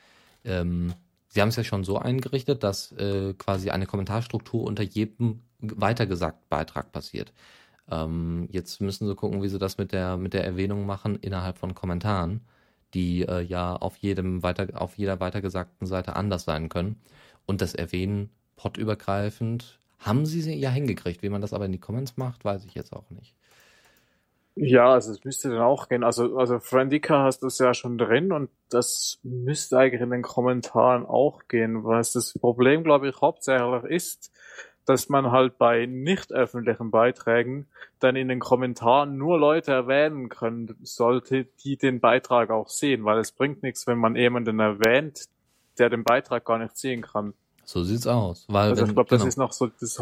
[0.44, 0.94] ähm,
[1.32, 6.44] Sie haben es ja schon so eingerichtet, dass äh, quasi eine Kommentarstruktur unter jedem weitergesagten
[6.48, 7.32] Beitrag passiert.
[7.90, 11.58] Ähm, jetzt müssen sie gucken, wie sie das mit der mit der Erwähnung machen innerhalb
[11.58, 12.40] von Kommentaren,
[12.94, 17.00] die äh, ja auf jedem weiter auf jeder weitergesagten Seite anders sein können.
[17.46, 21.22] Und das Erwähnen podübergreifend haben sie ja hingekriegt.
[21.22, 23.34] Wie man das aber in die Comments macht, weiß ich jetzt auch nicht.
[24.56, 26.04] Ja, also es müsste dann auch gehen.
[26.04, 31.06] Also, also Friendica hast das ja schon drin und das müsste eigentlich in den Kommentaren
[31.06, 34.32] auch gehen, was das Problem, glaube ich, hauptsächlich ist,
[34.84, 37.68] dass man halt bei nicht öffentlichen Beiträgen
[38.00, 43.18] dann in den Kommentaren nur Leute erwähnen können sollte, die den Beitrag auch sehen, weil
[43.18, 45.26] es bringt nichts, wenn man jemanden erwähnt,
[45.78, 47.34] der den Beitrag gar nicht sehen kann.
[47.64, 48.46] So sieht's aus.
[48.48, 49.28] Weil Also wenn, ich glaube, das genau.
[49.28, 50.00] ist noch so das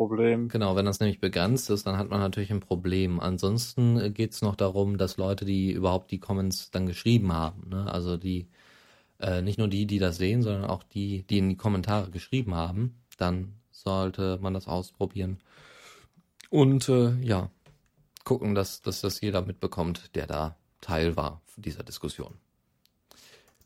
[0.00, 0.48] Hauptproblem.
[0.48, 3.20] Genau, wenn das nämlich begrenzt ist, dann hat man natürlich ein Problem.
[3.20, 7.92] Ansonsten äh, geht's noch darum, dass Leute, die überhaupt die Comments dann geschrieben haben, ne?
[7.92, 8.48] also die,
[9.20, 12.54] äh, nicht nur die, die das sehen, sondern auch die, die in die Kommentare geschrieben
[12.54, 15.38] haben, dann sollte man das ausprobieren.
[16.48, 17.50] Und äh, ja,
[18.24, 22.34] gucken, dass, dass das jeder mitbekommt, der da Teil war dieser Diskussion.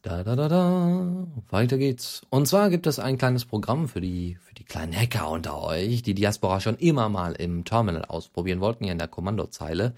[0.04, 1.26] Da, da, da, da.
[1.48, 2.20] Weiter geht's.
[2.28, 6.02] Und zwar gibt es ein kleines Programm für die, für die kleinen Hacker unter euch,
[6.02, 9.94] die Diaspora schon immer mal im Terminal ausprobieren wollten, hier in der Kommandozeile.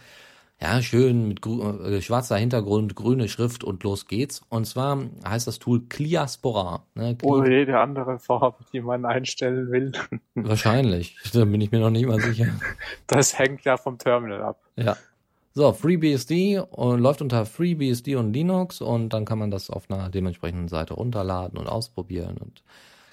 [0.61, 4.42] Ja, schön mit äh, schwarzer Hintergrund, grüne Schrift und los geht's.
[4.48, 6.86] Und zwar heißt das Tool Cliaspora.
[6.94, 7.14] Ne?
[7.14, 9.90] Cli- Oder jede andere Farbe, die man einstellen will.
[10.36, 11.18] Wahrscheinlich.
[11.32, 12.46] Da bin ich mir noch nicht mal sicher.
[13.09, 14.61] Das hängt ja vom Terminal ab.
[14.76, 14.96] Ja.
[15.57, 20.11] So, FreeBSD und läuft unter FreeBSD und Linux und dann kann man das auf einer
[20.11, 22.62] dementsprechenden Seite runterladen und ausprobieren und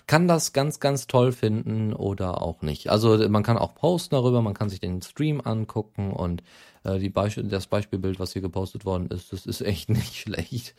[0.07, 2.89] kann das ganz, ganz toll finden oder auch nicht.
[2.89, 6.43] Also man kann auch posten darüber, man kann sich den Stream angucken und
[6.83, 10.75] äh, die Beisp das Beispielbild, was hier gepostet worden ist, das ist echt nicht schlecht.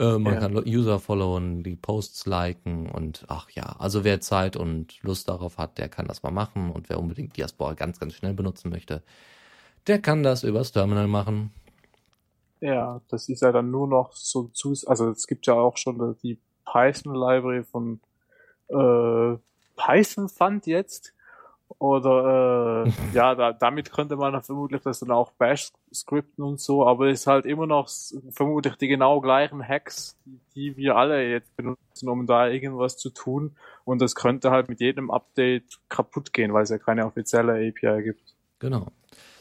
[0.00, 0.40] Äh, man Ja.
[0.40, 5.56] kann User followen, die Posts liken und ach ja, also wer Zeit und Lust darauf
[5.56, 9.04] hat, der kann das mal machen und wer unbedingt Diaspora ganz, ganz schnell benutzen möchte,
[9.86, 11.52] der kann das übers Terminal machen.
[12.60, 16.16] Ja, das ist ja dann nur noch so zu, also es gibt ja auch schon
[16.22, 18.00] die Python-Library von
[18.68, 19.36] äh,
[19.76, 21.12] Python Fund jetzt.
[21.78, 26.86] Oder äh, ja, da, damit könnte man vermutlich das dann auch Bash skripten und so,
[26.86, 27.88] aber es ist halt immer noch
[28.30, 33.10] vermutlich die genau gleichen Hacks, die, die wir alle jetzt benutzen, um da irgendwas zu
[33.10, 33.56] tun.
[33.84, 38.02] Und das könnte halt mit jedem Update kaputt gehen, weil es ja keine offizielle API
[38.02, 38.34] gibt.
[38.58, 38.86] Genau.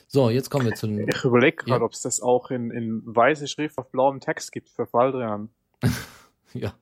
[0.08, 1.08] So, jetzt kommen wir zu den.
[1.08, 1.86] Ich überlege gerade, Ja.
[1.86, 5.50] ob es das auch in, in weiße Schrift auf blauem Text gibt für Baldrian.
[6.54, 6.74] Ja.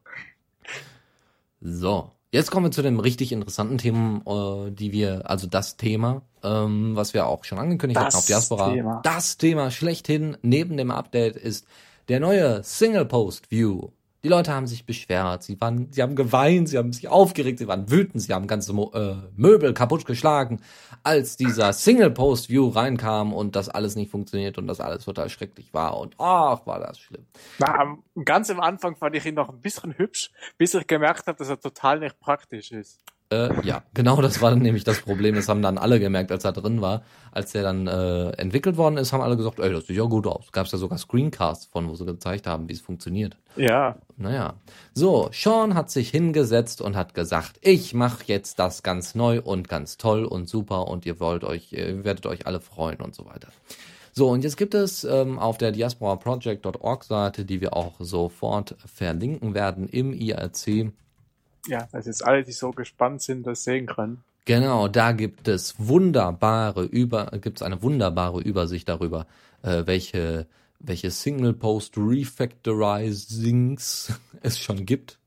[1.62, 6.22] So, jetzt kommen wir zu den richtig interessanten Themen, äh, die wir, also das Thema,
[6.44, 8.74] ähm, was wir auch schon angekündigt Das hatten auf Diaspora.
[8.74, 9.00] Thema.
[9.04, 11.66] Das Thema schlechthin neben dem Update ist
[12.10, 13.90] der neue Single Post View.
[14.26, 17.68] Die Leute haben sich beschwert, sie waren, sie haben geweint, sie haben sich aufgeregt, sie
[17.68, 20.62] waren wütend, sie haben ganze Mo äh, Möbel kaputtgeschlagen,
[21.04, 25.28] als dieser Single Post View reinkam und das alles nicht funktioniert und das alles total
[25.28, 27.26] schrecklich war und ach, war das schlimm.
[27.60, 31.38] Na, ganz am Anfang fand ich ihn noch ein bisschen hübsch, bis ich gemerkt habe,
[31.38, 33.04] dass er total nicht praktisch ist.
[33.34, 35.36] Äh, ja, genau das war dann nämlich das Problem.
[35.36, 37.04] Das haben dann alle gemerkt, als er drin war.
[37.32, 40.28] Als der dann äh, entwickelt worden ist, haben alle gesagt, ey, das sieht ja gut
[40.28, 40.52] aus.
[40.52, 43.38] Gab es ja sogar Screencasts von, wo sie gezeigt haben, wie es funktioniert.
[43.56, 44.54] Ja, Naja.
[44.94, 49.68] So, Sean hat sich hingesetzt und hat gesagt, ich mache jetzt das ganz neu und
[49.68, 53.26] ganz toll und super und ihr wollt euch, ihr werdet euch alle freuen und so
[53.26, 53.48] weiter.
[54.16, 59.56] So, und jetzt gibt es ähm, auf der diasporaproject.org Seite, die wir auch sofort verlinken
[59.56, 60.94] werden im IRC,
[61.68, 64.24] ja, dass jetzt alle, die so gespannt sind, das sehen können.
[64.46, 69.26] Genau, da gibt es wunderbare über gibt es eine wunderbare Übersicht darüber,
[69.62, 70.48] äh, welche
[70.80, 75.18] welche Single Post Refactorizings es schon gibt.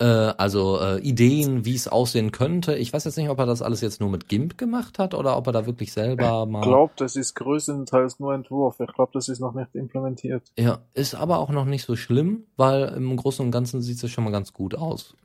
[0.00, 2.74] Äh, also äh, Ideen, wie es aussehen könnte.
[2.74, 5.36] Ich weiß jetzt nicht, ob er das alles jetzt nur mit GIMP gemacht hat oder
[5.36, 6.60] ob er da wirklich selber mal.
[6.60, 8.80] Ich glaube, das ist größtenteils nur Entwurf.
[8.80, 10.42] Ich glaube, das ist noch nicht implementiert.
[10.58, 14.10] Ja, ist aber auch noch nicht so schlimm, weil im Großen und Ganzen sieht es
[14.10, 15.14] schon mal ganz gut aus.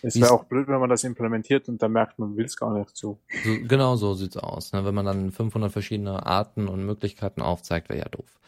[0.00, 2.72] Es wäre auch blöd, wenn man das implementiert und dann merkt man, will es gar
[2.72, 3.18] nicht so.
[3.44, 4.72] So, genau so sieht's aus.
[4.72, 4.84] Ne?
[4.84, 8.38] Wenn man dann 500 verschiedene Arten und Möglichkeiten aufzeigt, wäre ja doof.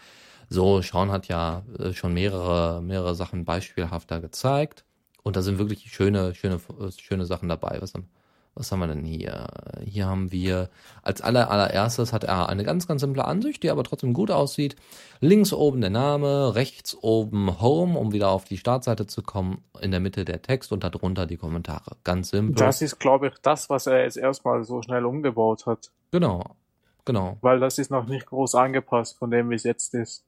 [0.48, 4.84] So, Sean hat ja äh, schon mehrere, mehrere Sachen beispielhafter gezeigt.
[5.22, 6.60] Und da sind wirklich schöne, schöne,
[6.96, 7.78] schöne Sachen dabei.
[7.80, 8.08] Was haben,
[8.54, 9.46] was haben wir denn hier?
[9.84, 10.70] Hier haben wir
[11.02, 14.76] als aller, allererstes hat er eine ganz, ganz simple Ansicht, die aber trotzdem gut aussieht.
[15.20, 19.62] Links oben der Name, rechts oben Home, um wieder auf die Startseite zu kommen.
[19.80, 21.96] In der Mitte der Text und darunter die Kommentare.
[22.04, 22.56] Ganz simpel.
[22.56, 25.90] Das ist, glaube ich, das, was er jetzt erstmal so schnell umgebaut hat.
[26.10, 26.56] genau.
[27.04, 27.38] Genau.
[27.40, 30.24] Weil das ist noch nicht groß angepasst von dem, wie es jetzt ist.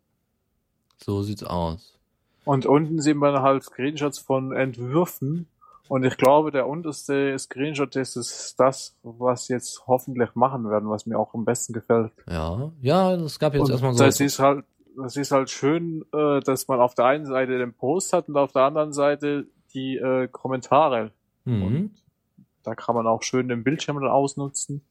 [0.96, 1.98] So sieht's aus.
[2.44, 5.46] Und unten sieht man halt Screenshots von Entwürfen.
[5.88, 11.18] Und ich glaube, der unterste Screenshot ist das, was jetzt hoffentlich machen werden, was mir
[11.18, 12.12] auch am besten gefällt.
[12.28, 14.04] Ja, ja, es gab jetzt Und erstmal so.
[14.04, 14.64] das ist halt,
[14.96, 18.36] das ist halt schön, äh, dass man auf der einen Seite den Post hat und
[18.36, 21.10] auf der anderen Seite die äh, Kommentare.
[21.44, 21.62] mhm.
[21.62, 21.90] Und
[22.62, 24.82] da kann man auch schön den Bildschirm dann ausnutzen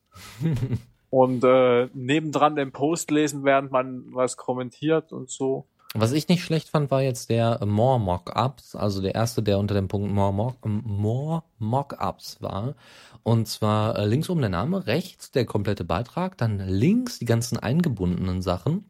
[1.10, 5.66] und äh, nebendran den Post lesen, während man was kommentiert und so.
[5.94, 9.76] Was ich nicht schlecht fand, war jetzt der More Mockups, also der erste, der unter
[9.76, 12.76] dem Punkt More, Mock, More Mockups war.
[13.24, 17.58] Und zwar äh, links oben der Name, rechts der komplette Beitrag, dann links die ganzen
[17.58, 18.86] eingebundenen Sachen.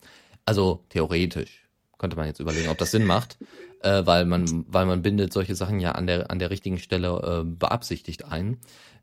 [0.46, 3.38] Also theoretisch könnte man jetzt überlegen, ob das Sinn macht,
[3.82, 7.42] äh, weil man, weil man bindet solche Sachen ja an der an der richtigen Stelle
[7.42, 8.58] äh, beabsichtigt ein.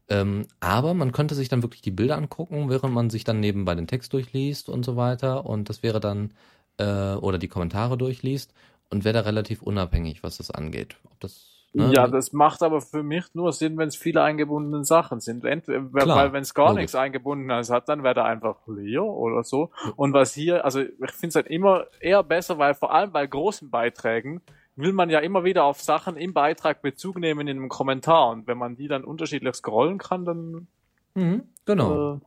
[0.08, 3.74] Ähm, aber man könnte sich dann wirklich die Bilder angucken, während man sich dann nebenbei
[3.74, 5.46] den Text durchliest und so weiter.
[5.46, 6.32] Und das wäre dann
[6.78, 8.54] äh, oder die Kommentare durchliest
[8.90, 10.96] und wäre da relativ unabhängig, was das angeht.
[11.04, 11.92] Ob das ne?
[11.92, 15.44] Ja, das macht aber für mich nur Sinn, wenn es viele eingebundene Sachen sind.
[15.44, 16.82] Entweder, Klar, weil wenn es gar logisch.
[16.82, 19.70] nichts eingebundenes hat, dann wäre da einfach leer oder so.
[19.96, 23.26] Und was hier, also ich finde es halt immer eher besser, weil vor allem bei
[23.26, 24.40] großen Beiträgen
[24.76, 28.30] will man ja immer wieder auf Sachen im Beitrag Bezug nehmen in einem Kommentar.
[28.30, 30.68] Und wenn man die dann unterschiedlich scrollen kann, dann
[31.14, 32.14] Mhm, genau.
[32.14, 32.18] äh,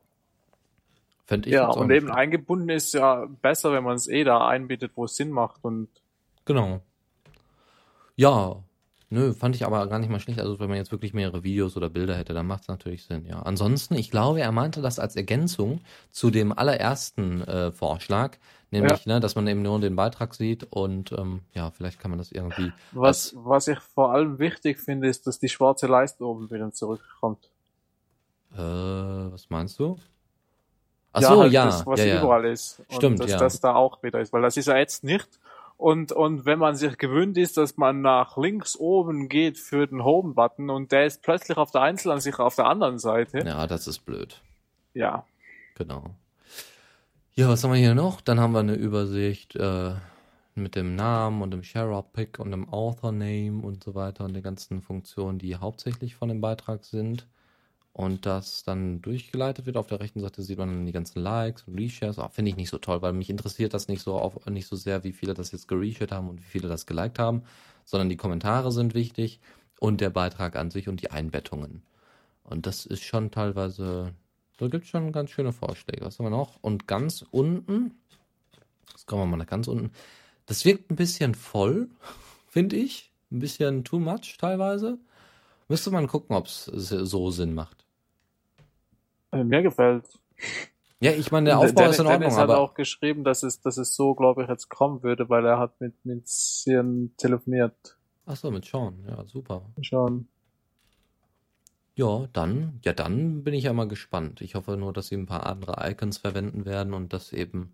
[1.32, 4.91] Fände ich ja, und eben eingebunden ist ja besser, wenn man es eh da einbietet,
[4.95, 5.63] wo es Sinn macht.
[5.63, 5.88] Und
[6.43, 6.82] Genau.
[8.17, 8.57] Ja,
[9.09, 10.41] nö, fand ich aber gar nicht mal schlecht.
[10.41, 13.25] Also wenn man jetzt wirklich mehrere Videos oder Bilder hätte, dann macht es natürlich Sinn,
[13.25, 13.41] ja.
[13.43, 15.79] Ansonsten, ich glaube, er meinte das als Ergänzung
[16.09, 18.36] zu dem allerersten äh, Vorschlag,
[18.69, 22.17] nämlich, ne, dass man eben nur den Beitrag sieht und ähm, ja, vielleicht kann man
[22.17, 22.73] das irgendwie.
[22.91, 27.49] was, was ich vor allem wichtig finde, ist, dass die schwarze Leiste oben wieder zurückkommt.
[28.53, 29.97] Äh, was meinst du?
[31.14, 32.22] Ach ja, so, halt ja, das, was ja, ja.
[32.22, 32.80] überall ist.
[32.80, 33.38] Und Stimmt, dass ja.
[33.38, 35.28] das da auch wieder ist, weil das ist ja jetzt nicht.
[35.78, 40.03] Und, und wenn man sich gewöhnt ist, dass man nach links oben geht für den
[40.03, 43.66] Home-Button und der ist plötzlich auf der Einzelansicht auf der anderen Seite, ja.
[43.66, 44.41] Das ist blöd.
[44.93, 45.26] ja.
[45.76, 46.03] Genau.
[47.34, 48.22] Ja, was haben wir hier noch?
[48.22, 49.93] Dann haben wir eine Übersicht äh,
[50.53, 54.82] mit dem Namen und dem Share-Up-Pick und dem Author-Name und so weiter und den ganzen
[54.82, 57.26] Funktionen, die hauptsächlich von dem Beitrag sind.
[57.94, 59.76] Und das dann durchgeleitet wird.
[59.76, 62.20] Auf der rechten Seite sieht man dann die ganzen Likes und Reshares.
[62.20, 64.78] Ah, Finde ich nicht so toll, weil mich interessiert das nicht so auf, nicht so
[64.78, 67.44] sehr, wie viele das jetzt gereshared haben und wie viele das geliked haben,
[67.84, 69.42] sondern die Kommentare sind wichtig
[69.80, 71.82] und der Beitrag an sich und die Einbettungen.
[72.44, 74.14] Und das ist schon teilweise,
[74.58, 76.06] da gibt es schon ganz schöne Vorschläge.
[76.06, 76.58] Was haben wir noch?
[76.62, 77.96] Und ganz unten,
[78.92, 79.92] jetzt kommen wir mal nach ganz unten,
[80.46, 81.89] das wirkt ein bisschen voll,
[82.48, 83.12] finde ich.
[83.32, 85.00] Ein bisschen too much teilweise.
[85.70, 87.80] Müsste man gucken, ob es so Sinn macht.
[89.32, 90.05] Äh, Mir gefällt.
[90.99, 93.41] Ja, ich meine, der Aufbau Dennis, ist in Ordnung, Dennis hat aber auch geschrieben, dass
[93.41, 97.11] es, dass es so, glaube ich, jetzt kommen würde, weil er hat mit, mit Sian
[97.17, 97.97] telefoniert.
[98.27, 99.63] ach so, mit Sean, ja, super.
[99.82, 100.27] Schon.
[101.95, 104.41] Ja, dann, ja, dann bin ich ja mal gespannt.
[104.41, 107.73] Ich hoffe nur, dass sie ein paar andere Icons verwenden werden und das eben,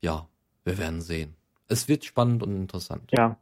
[0.00, 0.28] ja,
[0.64, 1.34] wir werden sehen.
[1.68, 3.10] Es wird spannend und interessant.
[3.12, 3.36] Ja.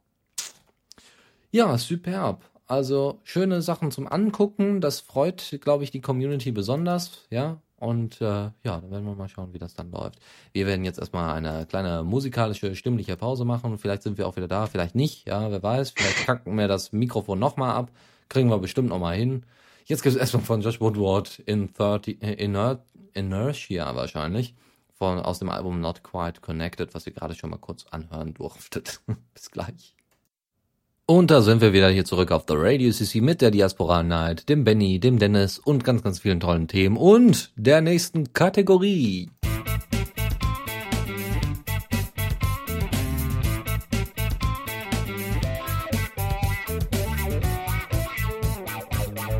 [1.51, 2.43] Ja, superb.
[2.69, 4.79] Also schöne Sachen zum Angucken.
[4.79, 7.25] Das freut, glaube ich, die Community besonders.
[7.31, 7.57] Ja.
[7.77, 10.19] Und äh, ja, dann werden wir mal schauen, wie das dann läuft.
[10.53, 13.79] Wir werden jetzt erstmal eine kleine musikalische, stimmliche Pause machen.
[13.79, 15.27] Vielleicht sind wir auch wieder da, vielleicht nicht.
[15.27, 15.93] Ja, wer weiß.
[15.97, 17.91] Vielleicht kacken wir das Mikrofon nochmal ab.
[18.27, 19.47] Kriegen wir bestimmt nochmal hin.
[19.85, 24.53] Jetzt gibt es erstmal von Josh Woodward in 30, äh, Iner Inertia wahrscheinlich.
[24.93, 29.01] Von, aus dem Album Not Quite Connected, was ihr gerade schon mal kurz anhören durftet.
[29.33, 29.95] Bis gleich.
[31.09, 34.47] Und da sind wir wieder hier zurück auf The Radio CC mit der Diaspora Night,
[34.47, 39.31] dem Benny, dem Dennis und ganz, ganz vielen tollen Themen und der nächsten Kategorie.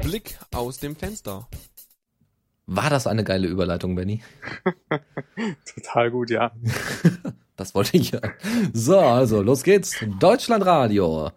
[0.02, 1.48] Blick aus dem Fenster.
[2.66, 4.24] War das eine geile Überleitung, Benny?
[5.76, 6.52] Total gut, ja.
[7.60, 8.22] Das wollte ich ja.
[8.72, 9.98] So, also los geht's.
[10.20, 11.32] Deutschlandradio.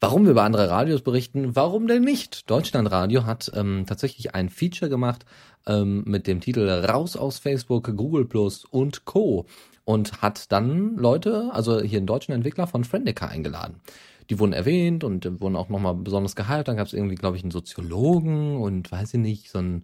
[0.00, 2.50] Warum wir über andere Radios berichten, warum denn nicht?
[2.50, 5.26] Deutschlandradio hat ähm, tatsächlich ein Feature gemacht
[5.66, 9.44] ähm, mit dem Titel Raus aus Facebook, Google Plus und Co.
[9.84, 13.80] Und hat dann Leute, also hier einen deutschen Entwickler von Friendica eingeladen.
[14.30, 16.68] Die wurden erwähnt und wurden auch nochmal besonders gehypt.
[16.68, 19.82] Dann gab es irgendwie, glaube ich, einen Soziologen und weiß ich nicht, so ein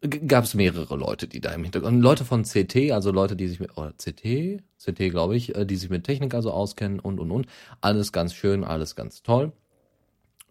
[0.00, 3.48] gab es mehrere Leute, die da im Hintergrund, und Leute von CT, also Leute, die
[3.48, 7.18] sich mit, oder CT, CT glaube ich, äh, die sich mit Technik also auskennen und,
[7.18, 7.46] und, und.
[7.80, 9.52] Alles ganz schön, alles ganz toll.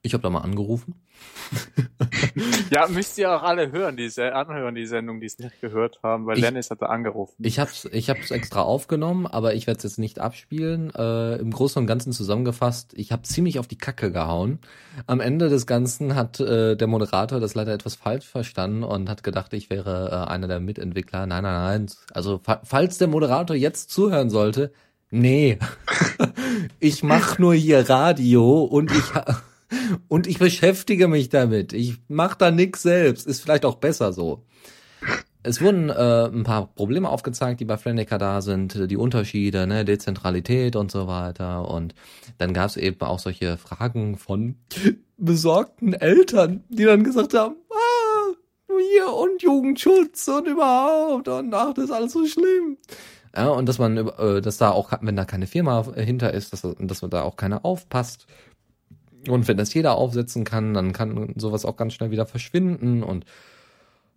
[0.08, 0.96] Ich habe da mal angerufen.
[2.72, 6.26] ja, müsst ihr auch alle hören, diese anhören, die Sendung, die es nicht gehört haben,
[6.26, 7.36] weil Ich- Dennis hatte angerufen.
[7.40, 10.94] Ich hab's, ich hab's extra aufgenommen, aber ich werde es jetzt nicht abspielen.
[10.96, 14.60] Äh, Im Großen und Ganzen zusammengefasst, ich habe ziemlich auf die Kacke gehauen.
[15.08, 19.24] Am Ende des Ganzen hat äh, der Moderator das leider etwas falsch verstanden und hat
[19.24, 21.26] gedacht, ich wäre äh, einer der Mitentwickler.
[21.28, 21.88] Nein, nein, nein.
[22.14, 24.72] Also fa falls der Moderator jetzt zuhören sollte,
[25.10, 25.60] nee.
[26.80, 29.04] ich mach nur hier Radio und ich
[30.08, 31.74] und ich beschäftige mich damit.
[31.74, 33.28] Ich mach da nix selbst.
[33.28, 34.44] Ist vielleicht auch besser so.
[35.44, 39.86] Es wurden äh, ein paar Probleme aufgezeigt, die bei Friendica da sind, die Unterschiede, ne,
[39.86, 41.70] Dezentralität und so weiter.
[41.70, 41.96] Und
[42.38, 44.56] dann gab es eben auch solche Fragen von
[45.18, 48.34] besorgten Eltern, die dann gesagt haben, ah,
[48.68, 52.78] hier und Jugendschutz und überhaupt und ach, das ist alles so schlimm.
[53.36, 56.68] Ja, und dass man, äh, dass da auch, wenn da keine Firma hinter ist, dass,
[56.78, 58.26] dass man da auch keiner aufpasst.
[59.30, 63.26] Und wenn das jeder aufsetzen kann, dann kann sowas auch ganz schnell wieder verschwinden und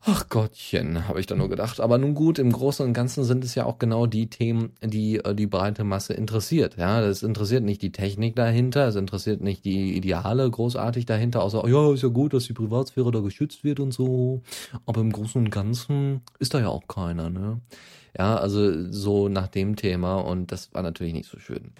[0.02, 1.78] Ach Gottchen, habe ich da nur gedacht.
[1.78, 5.16] Aber nun gut, im Großen und Ganzen sind es ja auch genau die Themen, die
[5.16, 6.78] äh, die breite Masse interessiert.
[6.78, 11.68] Ja, das interessiert nicht die Technik dahinter, es interessiert nicht die Ideale großartig dahinter, außer,
[11.68, 14.40] ja, ist ja gut, dass die Privatsphäre da geschützt wird und so.
[14.86, 17.60] Aber im Großen und Ganzen ist da ja auch keiner, ne?
[18.18, 21.72] Ja, also so nach dem Thema und das war natürlich nicht so schön.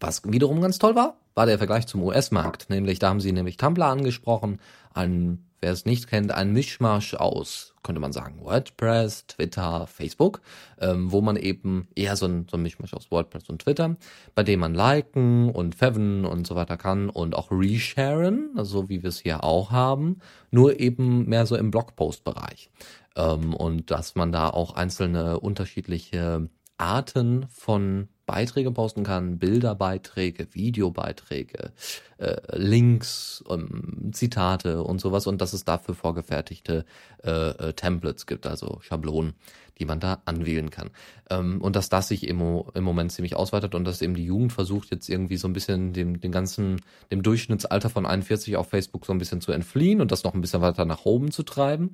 [0.00, 2.70] Was wiederum ganz toll war, war der Vergleich zum US-Markt.
[2.70, 4.60] Nämlich, da haben sie nämlich Tumblr angesprochen,
[4.94, 10.40] ein, wer es nicht kennt, ein Mischmasch aus, könnte man sagen, WordPress, Twitter, Facebook,
[10.80, 13.96] ähm, wo man eben eher so ein, so ein Mischmasch aus WordPress und Twitter,
[14.34, 19.02] bei dem man liken und faven und so weiter kann und auch resharen, also wie
[19.02, 20.20] wir es hier auch haben,
[20.50, 22.70] nur eben mehr so im Blogpost-Bereich.
[23.16, 31.72] Ähm, und dass man da auch einzelne unterschiedliche Arten von Beiträge posten kann, Bilderbeiträge, Videobeiträge,
[32.18, 36.84] äh, Links, ähm, Zitate und sowas und dass es dafür vorgefertigte
[37.24, 39.34] äh, äh, Templates gibt, also Schablonen,
[39.78, 40.90] die man da anwählen kann.
[41.30, 42.40] Ähm, und dass das sich im,
[42.74, 45.92] im Moment ziemlich ausweitet und dass eben die Jugend versucht jetzt irgendwie so ein bisschen
[45.92, 50.12] dem, dem ganzen, dem Durchschnittsalter von 41 auf Facebook so ein bisschen zu entfliehen und
[50.12, 51.90] das noch ein bisschen weiter nach oben zu treiben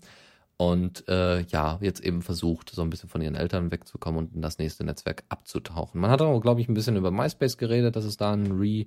[0.59, 4.43] und äh, ja, jetzt eben versucht, so ein bisschen von ihren Eltern wegzukommen und in
[4.43, 6.01] das nächste Netzwerk abzutauchen.
[6.01, 8.87] Man hat auch, glaube ich, ein bisschen über MySpace geredet, dass es da einen Re,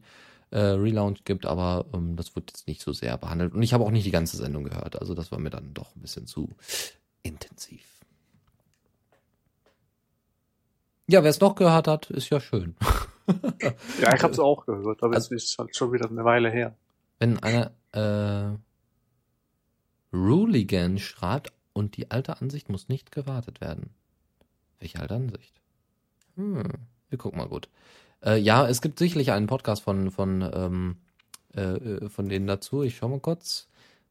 [0.52, 3.54] äh, Relaunch gibt, aber ähm, das wird jetzt nicht so sehr behandelt.
[3.54, 5.96] Und ich habe auch nicht die ganze Sendung gehört, also das war mir dann doch
[5.96, 6.50] ein bisschen zu
[7.24, 7.86] intensiv.
[11.08, 12.76] Ja, wer es noch gehört hat, ist ja schön.
[14.02, 16.50] Ja, ich habe es auch gehört, aber Also- es ist halt schon wieder eine Weile
[16.52, 16.76] her.
[17.20, 18.58] Wenn einer äh,
[20.14, 23.92] Ruligan schreibt und die alte Ansicht muss nicht gewartet werden.
[24.80, 25.62] Welche alte Ansicht?
[26.36, 26.64] Hm,
[27.10, 27.70] wir gucken mal gut.
[28.24, 30.98] Äh, ja, es gibt sicherlich einen Podcast von von ähm,
[31.54, 32.84] äh, von denen dazu.
[32.84, 33.68] Ich schau mal kurz.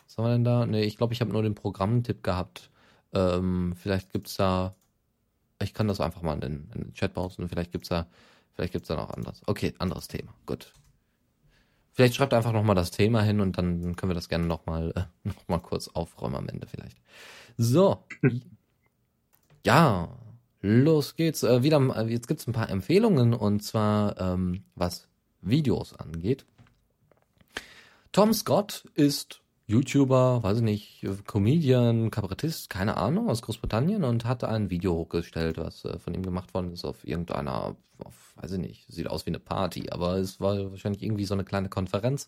[0.07, 0.67] Was haben wir denn da?
[0.67, 2.71] Nee, ich glaube, ich habe nur den Programmtipp gehabt.
[3.13, 4.75] Ähm, vielleicht gibt's da.
[5.63, 7.49] Ich kann das einfach mal in den, in den Chat posten.
[7.49, 8.07] Vielleicht gibt's da,
[8.57, 9.43] da noch anderes.
[9.47, 10.35] Okay, anderes Thema.
[10.47, 10.73] Gut.
[11.93, 15.03] Vielleicht schreibt einfach nochmal das Thema hin und dann können wir das gerne nochmal äh,
[15.29, 16.99] noch mal kurz aufräumen am Ende vielleicht.
[17.57, 18.05] So.
[19.63, 20.09] Ja,
[20.63, 21.43] los geht's.
[21.43, 25.07] Äh, wieder, äh, jetzt gibt's ein paar Empfehlungen und zwar ähm, was
[25.43, 26.47] Videos angeht.
[28.13, 34.43] Tom Scott ist YouTuber, weiß ich nicht, Comedian, Kabarettist, keine Ahnung, aus Großbritannien und hat
[34.43, 38.59] ein Video hochgestellt, was äh, von ihm gemacht worden ist auf irgendeiner, auf, weiß ich
[38.59, 42.27] nicht, sieht aus wie eine Party, aber es war wahrscheinlich irgendwie so eine kleine Konferenz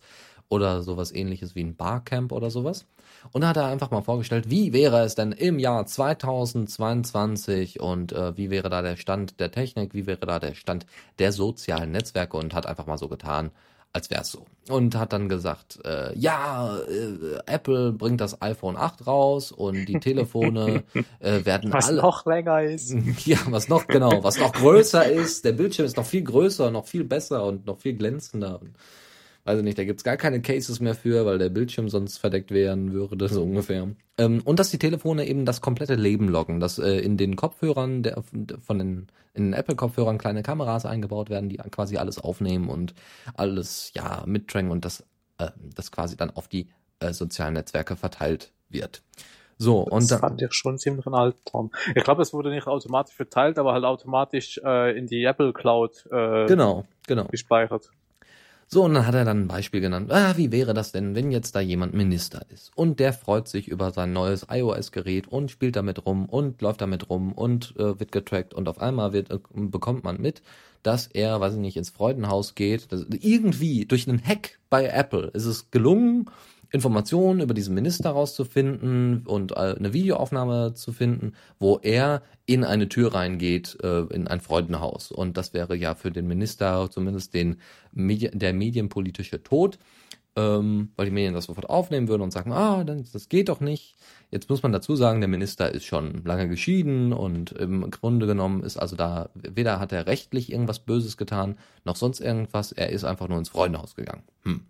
[0.49, 2.87] oder sowas ähnliches wie ein Barcamp oder sowas.
[3.33, 8.13] Und da hat er einfach mal vorgestellt, wie wäre es denn im Jahr 2022 und
[8.13, 10.87] äh, wie wäre da der Stand der Technik, wie wäre da der Stand
[11.19, 13.51] der sozialen Netzwerke und hat einfach mal so getan,
[13.93, 14.47] als wäre es so.
[14.69, 19.99] Und hat dann gesagt, äh, ja, äh, Apple bringt das iPhone 8 raus und die
[20.01, 20.85] Telefone
[21.21, 22.95] äh, werden Was alle noch länger ist.
[23.27, 26.87] ja, was noch genau, was noch größer ist, der Bildschirm ist noch viel größer, noch
[26.87, 28.61] viel besser und noch viel glänzender.
[28.61, 28.73] Und
[29.45, 32.51] weiß ich nicht, da gibt's gar keine Cases mehr für, weil der Bildschirm sonst verdeckt
[32.51, 33.89] werden würde, so ungefähr.
[34.19, 38.03] Ähm, und dass die Telefone eben das komplette Leben loggen, dass äh, in den Kopfhörern,
[38.03, 38.23] der,
[38.61, 42.95] von den, in den Apple-Kopfhörern kleine Kameras eingebaut werden, die quasi alles aufnehmen und
[43.35, 45.05] alles, ja, mittracken und das,
[45.39, 46.69] äh, das quasi dann auf die
[47.01, 49.03] äh, sozialen Netzwerke verteilt wird.
[49.59, 51.71] So, das und dann, fand ich schon ziemlich ein Albtraum.
[51.95, 56.05] Ich glaube, es wurde nicht automatisch verteilt, aber halt automatisch äh, in die Apple Cloud
[56.11, 57.27] äh, genau, genau.
[57.27, 57.91] gespeichert.
[58.73, 60.11] So, und dann hat er dann ein Beispiel genannt.
[60.11, 63.69] Ah, wie wäre das denn, wenn jetzt da jemand Minister ist und der freut sich
[63.69, 68.13] über sein neues iOS-Gerät und spielt damit rum und läuft damit rum und äh, wird
[68.13, 70.41] getrackt und auf einmal wird, äh, bekommt man mit,
[70.83, 72.91] dass er, weiß ich nicht, ins Freudenhaus geht.
[72.91, 76.31] Das, irgendwie durch einen Hack bei Apple ist es gelungen,
[76.73, 82.89] Informationen über diesen Minister rauszufinden und äh, eine Videoaufnahme zu finden, wo er in eine
[82.89, 85.13] Tür reingeht, äh, in ein Freudenhaus.
[85.13, 87.59] Und das wäre ja für den Minister zumindest den
[87.93, 89.79] der medienpolitische Tod,
[90.35, 93.97] ähm, weil die Medien das sofort aufnehmen würden und sagen, ah, das geht doch nicht.
[94.31, 98.63] Jetzt muss man dazu sagen, der Minister ist schon lange geschieden und im Grunde genommen
[98.63, 103.05] ist also da, weder hat er rechtlich irgendwas Böses getan, noch sonst irgendwas, er ist
[103.05, 104.23] einfach nur ins Freudenhaus gegangen.
[104.45, 104.63] Hm.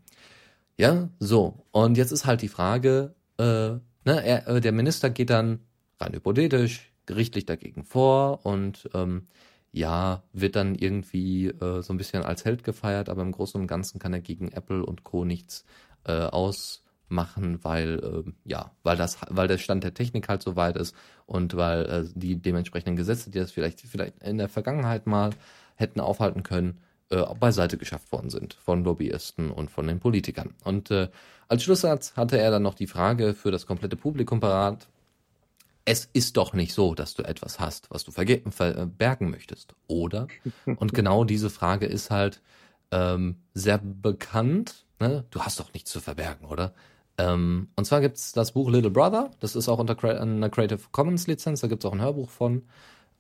[0.79, 1.67] Ja, so.
[1.71, 5.61] Und jetzt ist halt die Frage, äh, ne, er, äh, der Minister geht dann
[6.01, 9.27] rein hypothetisch gerichtlich dagegen vor und ähm,
[9.73, 13.67] ja, wird dann irgendwie äh, so ein bisschen als Held gefeiert, aber im Großen und
[13.67, 15.25] Ganzen kann er gegen Apple und Co.
[15.25, 15.65] nichts
[16.05, 20.77] äh, ausmachen, weil äh, ja, weil das, weil der Stand der Technik halt so weit
[20.77, 20.95] ist
[21.27, 25.31] und weil äh, die dementsprechenden Gesetze, die das vielleicht vielleicht in der Vergangenheit mal
[25.77, 26.81] hätten aufhalten können,
[27.13, 30.55] äh, beiseite geschafft worden sind von Lobbyisten und von den Politikern.
[30.65, 31.09] Und äh,
[31.47, 34.89] als Schlusssatz hatte er dann noch die Frage für das komplette Publikum parat.
[35.85, 40.29] Es ist doch nicht so, dass du etwas hast, was du verbergen möchtest, oder?
[40.65, 42.41] Und genau diese Frage ist halt
[42.93, 44.87] ähm, sehr bekannt.
[44.99, 45.25] Ne?
[45.31, 46.73] Du hast doch nichts zu verbergen, oder?
[47.19, 51.27] Ähm, und zwar gibt's das Buch Little Brother, das ist auch unter einer Creative Commons
[51.27, 52.63] Lizenz, da gibt's auch ein Hörbuch von.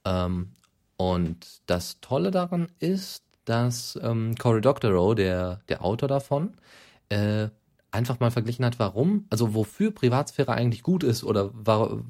[0.06, 0.52] Ähm,
[0.96, 6.54] und das Tolle daran ist, dass ähm, Cory Doctorow, der, der Autor davon,
[7.08, 7.48] äh,
[7.90, 12.02] einfach mal verglichen hat, warum, also wofür Privatsphäre eigentlich gut ist oder war,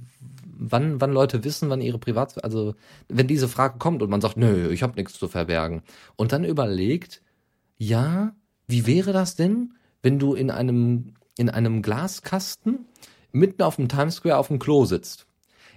[0.45, 2.74] wann, wann Leute wissen, wann ihre Privatsphäre, also
[3.09, 5.83] wenn diese Frage kommt und man sagt, nö, ich habe nichts zu verbergen.
[6.16, 7.22] Und dann überlegt,
[7.78, 8.33] ja,
[8.68, 12.87] wie wäre das denn, wenn du in einem in einem Glaskasten
[13.33, 15.26] mitten auf dem Times Square auf dem Klo sitzt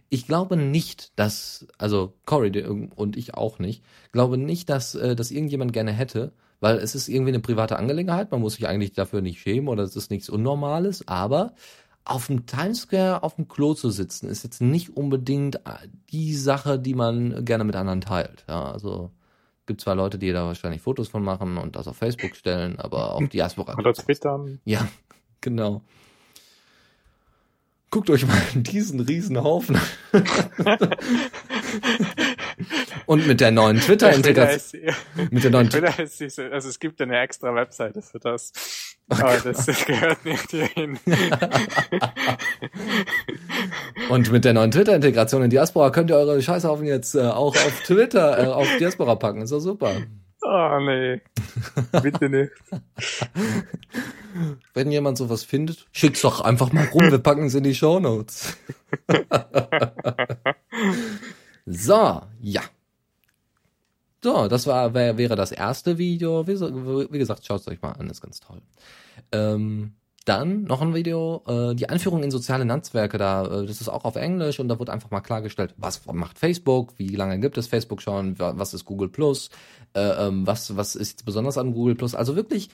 [0.10, 2.64] ich glaube nicht, dass, also Cory
[2.96, 7.10] und ich auch nicht, glaube nicht, dass äh, das irgendjemand gerne hätte, weil es ist
[7.10, 10.30] irgendwie eine private Angelegenheit, man muss sich eigentlich dafür nicht schämen oder es ist nichts
[10.30, 11.54] Unnormales, aber
[12.06, 16.36] auf dem Times Square auf dem Klo zu sitzen, ist jetzt nicht unbedingt äh, die
[16.36, 18.46] Sache, die man gerne mit anderen teilt.
[18.48, 19.12] Ja, also
[19.66, 23.16] gibt zwar Leute, die da wahrscheinlich Fotos von machen und das auf Facebook stellen, aber
[23.16, 23.76] auf Diaspora.
[23.78, 24.60] Oder twittern.
[24.66, 24.88] Ja,
[25.42, 25.82] genau.
[27.96, 29.80] Guckt euch mal diesen riesen Haufen
[33.06, 34.94] Und mit der neuen Twitter-Integration.
[35.32, 38.52] mit der neuen Twitter ist diese, also es gibt eine extra Webseite für das.
[39.10, 41.00] Oh aber das, das gehört nicht hierhin.
[44.10, 47.82] Und mit der neuen Twitter-Integration in Diaspora könnt ihr eure Scheißhaufen jetzt äh, auch auf
[47.86, 49.42] Twitter, äh, auf Diaspora packen.
[49.42, 50.02] Ist doch super.
[50.48, 51.22] Oh nee.
[52.04, 52.52] Bitte nicht.
[54.76, 58.00] Wenn jemand sowas findet, schickt's doch einfach mal rum, wir packen es in die Show
[58.00, 58.56] Notes.
[61.66, 62.62] so, ja.
[64.24, 66.46] So, das war, wär, wäre das erste Video.
[66.48, 68.62] Wie, wie gesagt, schaut es euch mal an, ist ganz toll.
[69.32, 69.94] Ähm,
[70.26, 74.06] dann noch ein Video, äh, die Einführung in soziale Netzwerke, da, äh, das ist auch
[74.06, 77.68] auf Englisch und da wird einfach mal klargestellt, was macht Facebook, wie lange gibt es
[77.68, 79.50] Facebook schon, was ist Google Plus,
[79.94, 82.16] äh, ähm, was, was ist besonders an Google Plus.
[82.16, 82.70] Also wirklich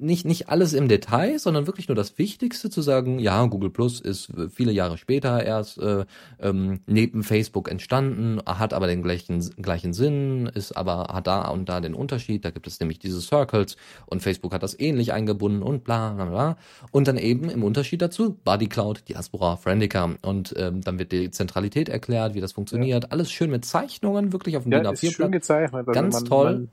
[0.00, 4.00] nicht, nicht alles im Detail, sondern wirklich nur das Wichtigste zu sagen, ja, Google Plus
[4.00, 6.04] ist viele Jahre später erst äh,
[6.40, 11.68] ähm, neben Facebook entstanden, hat aber den gleichen, gleichen Sinn, ist aber, hat da und
[11.68, 13.76] da den Unterschied, da gibt es nämlich diese Circles
[14.06, 16.56] und Facebook hat das ähnlich eingebunden und bla bla bla.
[16.90, 21.30] Und dann eben im Unterschied dazu, Body Cloud, Diaspora, Friendica und ähm, dann wird die
[21.30, 23.10] Zentralität erklärt, wie das funktioniert, ja.
[23.10, 25.32] alles schön mit Zeichnungen, wirklich auf dem ja, DIN A4-Blatt.
[25.32, 25.88] gezeichnet.
[25.88, 26.52] Also Ganz man, toll.
[26.52, 26.68] Man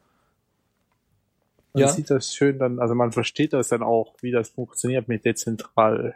[1.76, 1.90] man ja.
[1.90, 6.16] sieht das schön dann, also man versteht das dann auch, wie das funktioniert mit dezentral.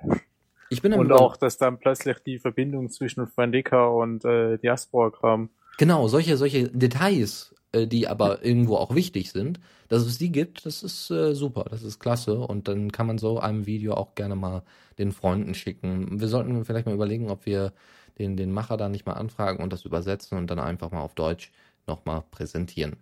[0.70, 5.50] Ich bin und auch, dass dann plötzlich die Verbindung zwischen Friendica und äh, Diaspora kam.
[5.78, 10.66] Genau, solche, solche Details, äh, die aber irgendwo auch wichtig sind, dass es die gibt,
[10.66, 14.16] das ist äh, super, das ist klasse und dann kann man so einem Video auch
[14.16, 14.64] gerne mal
[15.00, 16.20] den Freunden schicken.
[16.22, 17.74] Wir sollten vielleicht mal überlegen, ob wir
[18.20, 21.16] den, den Macher da nicht mal anfragen und das übersetzen und dann einfach mal auf
[21.16, 21.52] Deutsch
[21.88, 22.98] nochmal präsentieren.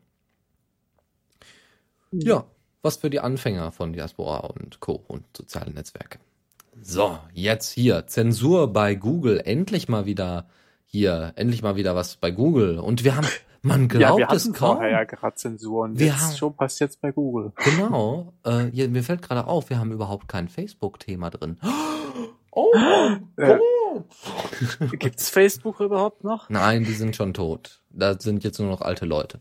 [2.12, 2.45] Ja,
[2.82, 5.03] was für die Anfänger von Diaspora und Co.
[5.08, 6.20] und sozialen Netzwerke.
[6.82, 8.05] So, jetzt hier.
[8.08, 9.41] Zensur bei Google.
[9.43, 10.47] Endlich mal wieder
[10.86, 11.34] hier.
[11.36, 12.78] Endlich mal wieder was bei Google.
[12.80, 13.28] Und wir haben,
[13.64, 14.76] man glaubt ja, wir es hatten kaum.
[14.78, 17.51] vorher ja gerade Zensur und Wir jetzt haben- schon passiert bei Google.
[17.66, 18.34] Genau.
[18.43, 21.58] Äh, hier, mir fällt gerade auf, wir haben überhaupt kein Facebook-Thema drin.
[22.60, 22.72] Oh
[23.38, 23.58] Äh.
[24.97, 26.49] Gibt's Facebook überhaupt noch?
[26.49, 27.82] Nein, die sind schon tot.
[27.91, 29.39] Da sind jetzt nur noch alte Leute.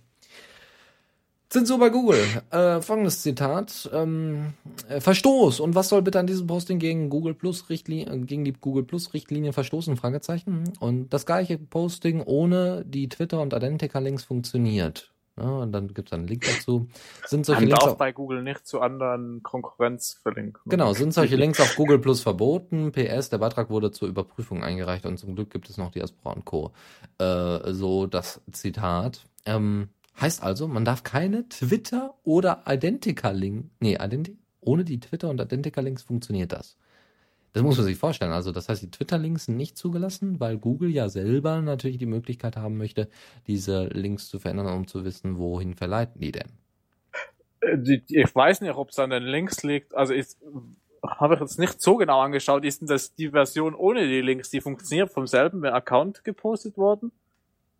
[1.48, 2.24] Zensur bei Google.
[2.50, 3.88] Äh, folgendes Zitat.
[3.92, 4.54] Ähm,
[4.88, 5.60] äh, Verstoß.
[5.60, 9.14] Und was soll bitte an diesem Posting gegen Google Plus Richtlinie, gegen die Google Plus
[9.14, 9.96] Richtlinie verstoßen?
[9.96, 10.72] Fragezeichen.
[10.80, 15.12] Und das gleiche Posting ohne die Twitter und Identica Links funktioniert.
[15.38, 16.88] Ja, und dann gibt's einen Link dazu.
[17.26, 20.62] Sind solche Man Links darf auch, bei Google nicht zu anderen Konkurrenz verlinken.
[20.64, 22.90] Genau, sind solche Links auf Google Plus verboten.
[22.90, 26.44] PS, der Beitrag wurde zur Überprüfung eingereicht und zum Glück gibt es noch Diaspora und
[26.46, 26.72] Co.
[27.18, 29.26] Äh, so das Zitat.
[29.44, 29.90] Ähm,
[30.20, 36.02] heißt also, man darf keine Twitter oder Identica-Link, nee, Identi ohne die Twitter und Identica-Links
[36.02, 36.76] funktioniert das.
[37.52, 38.32] Das muss man sich vorstellen.
[38.32, 42.56] Also, das heißt, die Twitter-Links sind nicht zugelassen, weil Google ja selber natürlich die Möglichkeit
[42.56, 43.08] haben möchte,
[43.46, 46.58] diese Links zu verändern, um zu wissen, wohin verleiten die denn.
[47.60, 49.94] Äh, Ich weiß nicht, ob es an den Links liegt.
[49.94, 50.26] Also ich
[51.02, 52.64] habe ich jetzt nicht so genau angeschaut.
[52.64, 57.12] Ist denn das die Version ohne die Links, die funktioniert vom selben Account gepostet worden?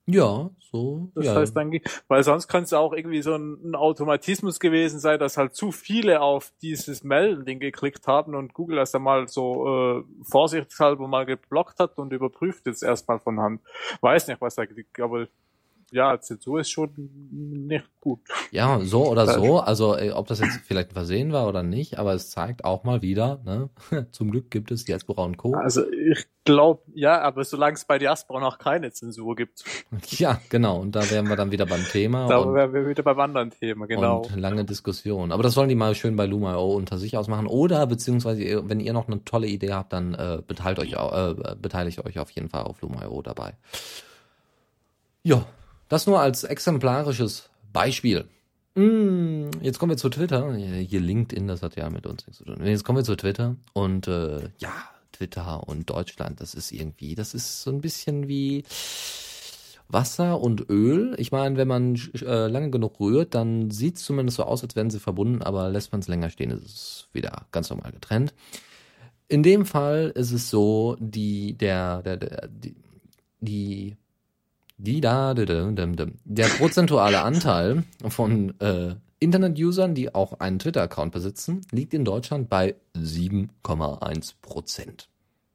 [0.09, 1.11] Ja, so.
[1.17, 1.35] Das ja.
[1.35, 5.37] heißt eigentlich, weil sonst könnte es auch irgendwie so ein, ein Automatismus gewesen sein, dass
[5.37, 10.05] halt zu viele auf dieses Melden-Ding geklickt haben und Google das dann mal so äh,
[10.23, 13.61] vorsichtshalber mal geblockt hat und überprüft jetzt erstmal von Hand.
[14.01, 14.63] Weiß nicht, was da
[15.01, 15.27] aber
[15.93, 18.21] ja, Zensur ist schon nicht gut.
[18.51, 19.61] Ja, so oder Das- so.
[19.61, 22.85] Also äh, ob das jetzt vielleicht ein Versehen war oder nicht, aber es zeigt auch
[22.85, 23.71] mal wieder, ne?
[24.13, 25.55] Zum Glück gibt es Diaspora und Co.
[25.55, 29.65] Also ich glaube, ja, aber solange es bei Diaspora noch keine Zensur gibt,
[30.11, 30.81] Ja, genau.
[30.81, 33.87] Und da wären wir dann wieder beim Thema da wären wir wieder beim anderen Thema,
[33.87, 34.23] genau.
[34.23, 35.33] und lange Diskussion.
[35.33, 37.47] Aber das sollen die mal schön bei Luma.io unter sich ausmachen.
[37.47, 42.05] Oder beziehungsweise, wenn ihr noch eine tolle Idee habt, dann äh, beteiligt euch, äh, beteiligt
[42.05, 43.55] euch auf jeden Fall auf Luma.io dabei.
[45.23, 45.45] Ja,
[45.89, 48.27] das nur als exemplarisches Beispiel.
[48.75, 50.55] Mm, Jetzt kommen wir zu Twitter.
[50.55, 52.65] Hier LinkedIn, das hat ja mit uns nichts zu tun.
[52.65, 53.57] Jetzt kommen wir zu Twitter.
[53.73, 54.73] Und äh, ja,
[55.13, 58.65] Twitter und Deutschland, das ist irgendwie, das ist so ein bisschen wie
[59.89, 61.15] Wasser und Öl.
[61.19, 64.77] Ich meine, wenn man äh, lange genug rührt, dann sieht es zumindest so aus, als
[64.77, 68.35] wären sie verbunden, aber lässt man es länger stehen, ist es wieder ganz normal getrennt.
[69.29, 72.77] In dem Fall ist es so, die, der, der, der, die,
[73.41, 73.97] die,
[74.79, 82.05] die da, der prozentuale Anteil von äh, Internet-Usern, die auch einen Twitter-Account besitzen, liegt in
[82.05, 85.09] Deutschland bei 7,1 Prozent.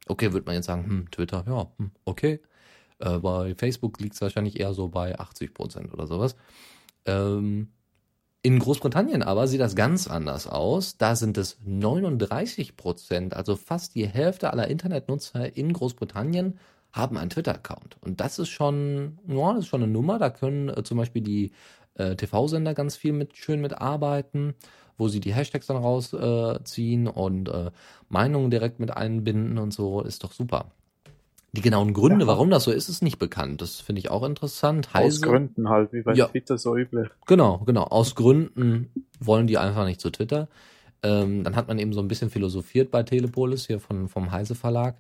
[0.07, 2.39] Okay, wird man jetzt sagen, hm, Twitter, ja, hm, okay.
[2.99, 6.35] Äh, bei Facebook liegt es wahrscheinlich eher so bei 80 Prozent oder sowas.
[7.05, 7.69] Ähm,
[8.43, 10.97] in Großbritannien aber sieht das ganz anders aus.
[10.97, 16.57] Da sind es 39 Prozent, also fast die Hälfte aller Internetnutzer in Großbritannien
[16.93, 17.97] haben einen Twitter-Account.
[18.01, 20.19] Und das ist schon, ja, das ist schon eine Nummer.
[20.19, 21.51] Da können äh, zum Beispiel die
[21.95, 24.53] äh, TV-Sender ganz viel mit schön mitarbeiten,
[24.97, 27.71] wo sie die Hashtags dann rausziehen ziehen und äh,
[28.09, 30.01] Meinungen direkt mit einbinden und so.
[30.01, 30.65] Ist doch super.
[31.53, 32.27] Die genauen Gründe, Ja.
[32.27, 33.61] warum das so ist, ist nicht bekannt.
[33.61, 34.87] Das finde ich auch interessant.
[34.89, 36.27] Aus Heise- Gründen halt, wie bei Ja.
[36.27, 37.09] Twitter so üblich.
[37.25, 37.83] Genau, genau.
[37.83, 38.89] Aus Gründen
[39.19, 40.47] wollen die einfach nicht zu Twitter.
[41.03, 44.55] Ähm, dann hat man eben so ein bisschen philosophiert bei Telepolis hier von, vom Heise
[44.55, 44.95] Verlag.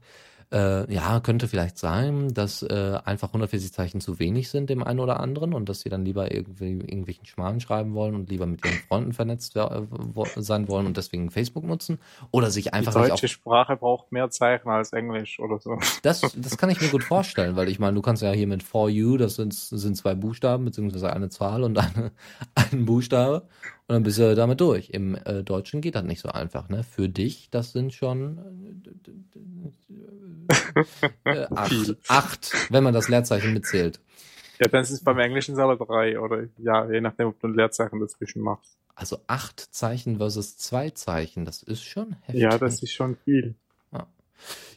[0.51, 4.99] Äh, ja, könnte vielleicht sein, dass äh, einfach 140 Zeichen zu wenig sind dem einen
[4.99, 8.65] oder anderen und dass sie dann lieber irgendwie irgendwelchen Schmarrn schreiben wollen und lieber mit
[8.65, 11.99] ihren Freunden vernetzt sein wollen und deswegen Facebook nutzen
[12.31, 15.79] oder sich Die einfach auf deutsche Sprache braucht mehr Zeichen als Englisch oder so.
[16.01, 18.61] das, das kann ich mir gut vorstellen, weil ich meine, du kannst ja hier mit
[18.61, 22.11] For You, das sind, sind zwei Buchstaben, beziehungsweise eine Zahl und eine,
[22.55, 23.47] ein Buchstabe.
[23.91, 24.91] Und dann bist du damit durch.
[24.91, 26.81] Im äh, Deutschen geht das nicht so einfach, ne?
[26.81, 28.39] Für dich, das sind schon
[31.25, 33.99] äh, äh, acht, acht, wenn man das Leerzeichen mitzählt.
[34.61, 37.53] Ja, dann ist es beim Englischen selber drei oder ja, je nachdem, ob du ein
[37.53, 38.77] Leerzeichen dazwischen machst.
[38.95, 42.43] Also acht Zeichen versus zwei Zeichen, das ist schon heftig.
[42.43, 43.55] Ja, das ist schon viel.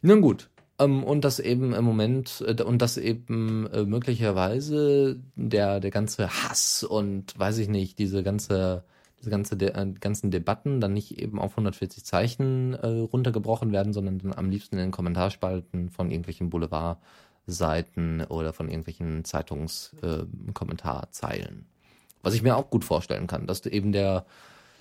[0.03, 0.51] Nun gut.
[0.81, 6.29] Ähm, und das eben im Moment, äh, und das eben äh, möglicherweise der, der ganze
[6.31, 8.83] Hass und weiß ich nicht, diese ganze,
[9.25, 13.95] diese ganze De äh, ganzen Debatten dann nicht eben auf 140 Zeichen äh, runtergebrochen werden,
[13.95, 21.59] sondern dann am liebsten in den Kommentarspalten von irgendwelchen Boulevardseiten oder von irgendwelchen Zeitungskommentarzeilen.
[21.59, 21.65] Äh.
[22.23, 24.27] Was ich mir auch gut vorstellen kann, dass eben der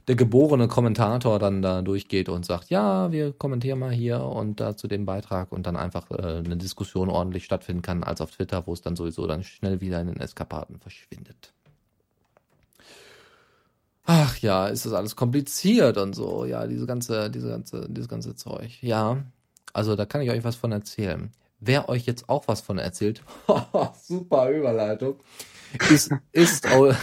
[0.09, 4.75] der geborene Kommentator dann da durchgeht und sagt, ja, wir kommentieren mal hier und da
[4.75, 8.67] zu dem Beitrag und dann einfach äh, eine Diskussion ordentlich stattfinden kann, als auf Twitter,
[8.67, 11.52] wo es dann sowieso dann schnell wieder in den Eskapaden verschwindet.
[14.05, 16.45] Ach ja, ist das alles kompliziert und so.
[16.45, 18.81] Ja, diese ganze, diese ganze, dieses ganze Zeug.
[18.81, 19.23] Ja,
[19.71, 21.31] also da kann ich euch was von erzählen.
[21.59, 23.23] Wer euch jetzt auch was von erzählt,
[24.01, 25.15] super Überleitung,
[25.89, 26.97] ist, ist, Old,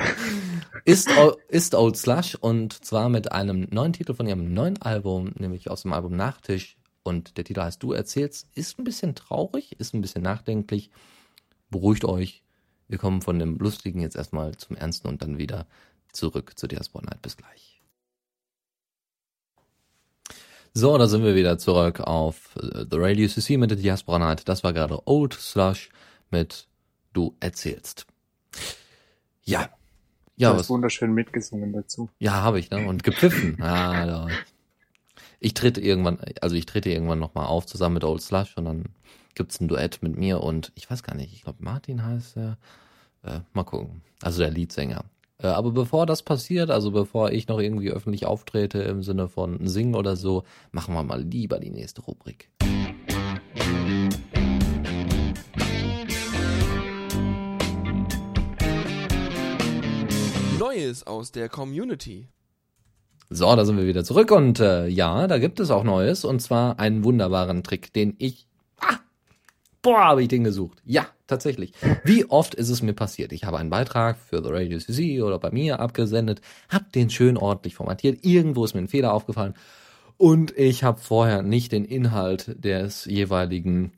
[0.84, 1.08] ist,
[1.48, 5.82] ist Old Slush und zwar mit einem neuen Titel von ihrem neuen Album, nämlich aus
[5.82, 6.76] dem Album Nachtisch.
[7.02, 10.90] Und der Titel heißt Du erzählst, ist ein bisschen traurig, ist ein bisschen nachdenklich.
[11.70, 12.44] Beruhigt euch.
[12.88, 15.66] Wir kommen von dem Lustigen jetzt erstmal zum Ernsten und dann wieder
[16.12, 17.22] zurück zu Diaspora Night.
[17.22, 17.80] Bis gleich.
[20.72, 24.48] So, da sind wir wieder zurück auf äh, The Radio CC mit der Diaspora Night.
[24.48, 25.90] Das war gerade Old Slush
[26.30, 26.68] mit
[27.12, 28.06] Du erzählst.
[29.42, 29.70] Ja.
[30.36, 32.08] Ja, du hast was, wunderschön mitgesungen dazu.
[32.18, 32.86] Ja, habe ich, ne?
[32.86, 33.56] Und gepfiffen.
[33.60, 34.28] ja.
[35.40, 38.84] Ich trete irgendwann, also ich trete irgendwann nochmal auf zusammen mit Old Slush und dann
[39.34, 42.58] gibt's ein Duett mit mir und ich weiß gar nicht, ich glaube Martin heißt er.
[43.22, 44.02] Äh, mal gucken.
[44.22, 45.04] Also der Leadsänger.
[45.42, 49.66] Äh, aber bevor das passiert, also bevor ich noch irgendwie öffentlich auftrete im Sinne von
[49.66, 52.50] singen oder so, machen wir mal lieber die nächste Rubrik.
[60.58, 62.28] Neues aus der Community.
[63.30, 66.40] So, da sind wir wieder zurück und äh, ja, da gibt es auch Neues und
[66.40, 68.49] zwar einen wunderbaren Trick, den ich
[69.82, 70.78] boah, habe ich den gesucht.
[70.84, 71.72] Ja, tatsächlich.
[72.04, 73.32] Wie oft ist es mir passiert?
[73.32, 77.36] Ich habe einen Beitrag für The Radio CC oder bei mir abgesendet, habe den schön
[77.36, 78.24] ordentlich formatiert.
[78.24, 79.54] Irgendwo ist mir ein Fehler aufgefallen
[80.16, 83.92] und ich habe vorher nicht den Inhalt des jeweiligen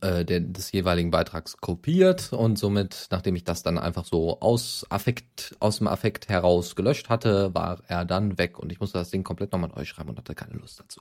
[0.00, 4.86] äh, der, des jeweiligen Beitrags kopiert und somit, nachdem ich das dann einfach so aus
[4.90, 9.10] Affekt, aus dem Affekt heraus gelöscht hatte, war er dann weg und ich musste das
[9.10, 11.00] Ding komplett nochmal neu schreiben und hatte keine Lust dazu.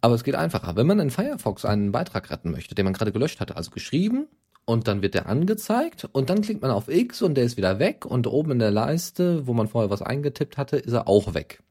[0.00, 0.76] Aber es geht einfacher.
[0.76, 4.28] Wenn man in Firefox einen Beitrag retten möchte, den man gerade gelöscht hatte, also geschrieben
[4.64, 7.78] und dann wird der angezeigt und dann klickt man auf X und der ist wieder
[7.78, 11.34] weg und oben in der Leiste, wo man vorher was eingetippt hatte, ist er auch
[11.34, 11.62] weg.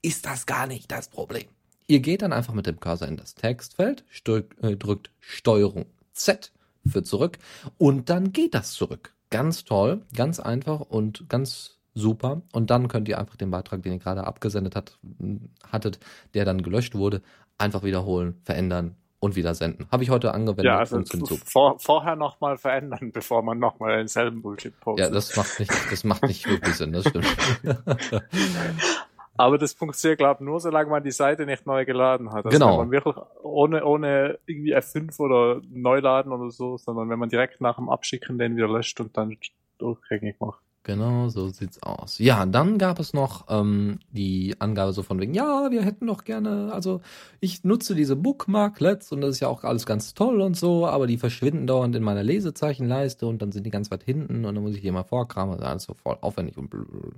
[0.00, 1.48] Ist das gar nicht das Problem.
[1.90, 6.52] Ihr geht dann einfach mit dem Cursor in das Textfeld, äh, drückt Steuerung Z
[6.86, 7.38] für zurück
[7.78, 9.14] und dann geht das zurück.
[9.30, 12.42] Ganz toll, ganz einfach und ganz super.
[12.52, 14.98] Und dann könnt ihr einfach den Beitrag, den ihr gerade abgesendet hat,
[15.72, 15.98] hattet,
[16.34, 17.22] der dann gelöscht wurde,
[17.56, 19.88] einfach wiederholen, verändern und wieder senden.
[19.90, 20.66] Habe ich heute angewendet.
[20.66, 21.02] Ja, also
[21.44, 25.06] vor, vorher nochmal verändern, bevor man nochmal denselben Bullshit postet.
[25.06, 27.26] Ja, das macht nicht, das macht nicht wirklich Sinn, das stimmt.
[29.38, 32.44] Aber das funktioniert, glaube ich, nur, solange man die Seite nicht neu geladen hat.
[32.44, 32.72] Also genau.
[32.72, 37.60] Wenn man wirklich ohne, ohne irgendwie F5 oder Neuladen oder so, sondern wenn man direkt
[37.60, 39.38] nach dem Abschicken den wieder löscht und dann
[39.78, 40.60] durchgängig macht.
[40.82, 42.18] Genau, so sieht's aus.
[42.18, 46.24] Ja, dann gab es noch ähm, die Angabe so von wegen, ja, wir hätten doch
[46.24, 47.02] gerne, also
[47.40, 51.06] ich nutze diese Bookmarklets und das ist ja auch alles ganz toll und so, aber
[51.06, 54.62] die verschwinden dauernd in meiner Lesezeichenleiste und dann sind die ganz weit hinten und dann
[54.64, 57.10] muss ich die immer vorkramen, das ist alles so voll aufwendig und blablabla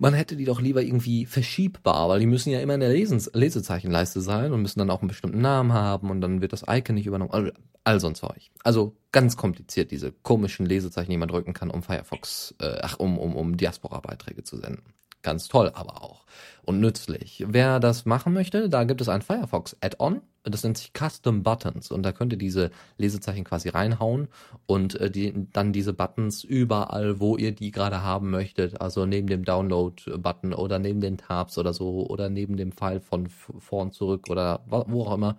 [0.00, 3.30] man hätte die doch lieber irgendwie verschiebbar, weil die müssen ja immer in der Lesens
[3.34, 6.94] Lesezeichenleiste sein und müssen dann auch einen bestimmten Namen haben und dann wird das Icon
[6.94, 7.30] nicht übernommen.
[7.30, 7.52] All,
[7.84, 8.50] all so ein Zeug.
[8.64, 13.18] Also ganz kompliziert, diese komischen Lesezeichen, die man drücken kann, um Firefox, äh, ach, um,
[13.18, 14.94] um, um Diaspora-Beiträge zu senden.
[15.22, 16.24] Ganz toll aber auch.
[16.62, 17.44] Und nützlich.
[17.46, 20.22] Wer das machen möchte, da gibt es ein Firefox Add-on.
[20.44, 21.90] Das nennt sich Custom Buttons.
[21.90, 24.28] Und da könnt ihr diese Lesezeichen quasi reinhauen
[24.66, 28.80] und äh, die, dann diese Buttons überall, wo ihr die gerade haben möchtet.
[28.80, 33.28] Also neben dem Download-Button oder neben den Tabs oder so oder neben dem Pfeil von
[33.28, 35.36] vorn zurück oder wo auch immer,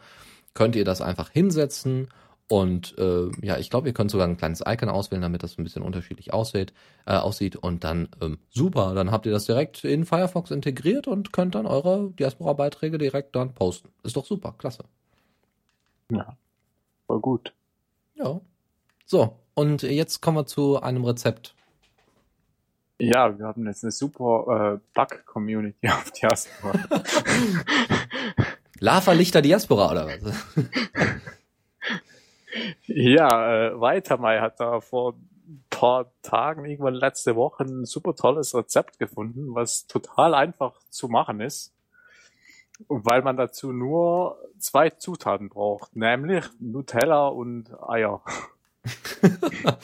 [0.54, 2.08] könnt ihr das einfach hinsetzen
[2.52, 5.64] und äh, ja, ich glaube, ihr könnt sogar ein kleines Icon auswählen, damit das ein
[5.64, 6.74] bisschen unterschiedlich aussieht.
[7.06, 7.56] Äh, aussieht.
[7.56, 11.66] Und dann ähm, super, dann habt ihr das direkt in Firefox integriert und könnt dann
[11.66, 13.88] eure Diaspora-Beiträge direkt dann posten.
[14.04, 14.84] Ist doch super, klasse.
[16.12, 16.36] Ja,
[17.08, 17.54] voll gut.
[18.16, 18.42] Ja.
[19.06, 21.56] So, und jetzt kommen wir zu einem Rezept.
[23.00, 26.74] Ja, wir haben jetzt eine super äh, Bug-Community auf Diaspora.
[28.82, 30.36] Lava Lichter Diaspora oder was?
[32.86, 38.56] Ja, äh, Weitermai hat da vor ein paar Tagen, irgendwann letzte Woche, ein super tolles
[38.56, 41.74] Rezept gefunden, was total einfach zu machen ist.
[42.88, 48.22] Weil man dazu nur zwei Zutaten braucht, nämlich Nutella und Eier.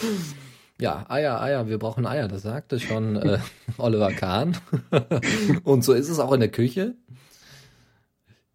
[0.79, 3.39] ja, Eier, Eier, wir brauchen Eier, das sagte schon äh,
[3.77, 4.57] Oliver Kahn.
[5.63, 6.95] und so ist es auch in der Küche.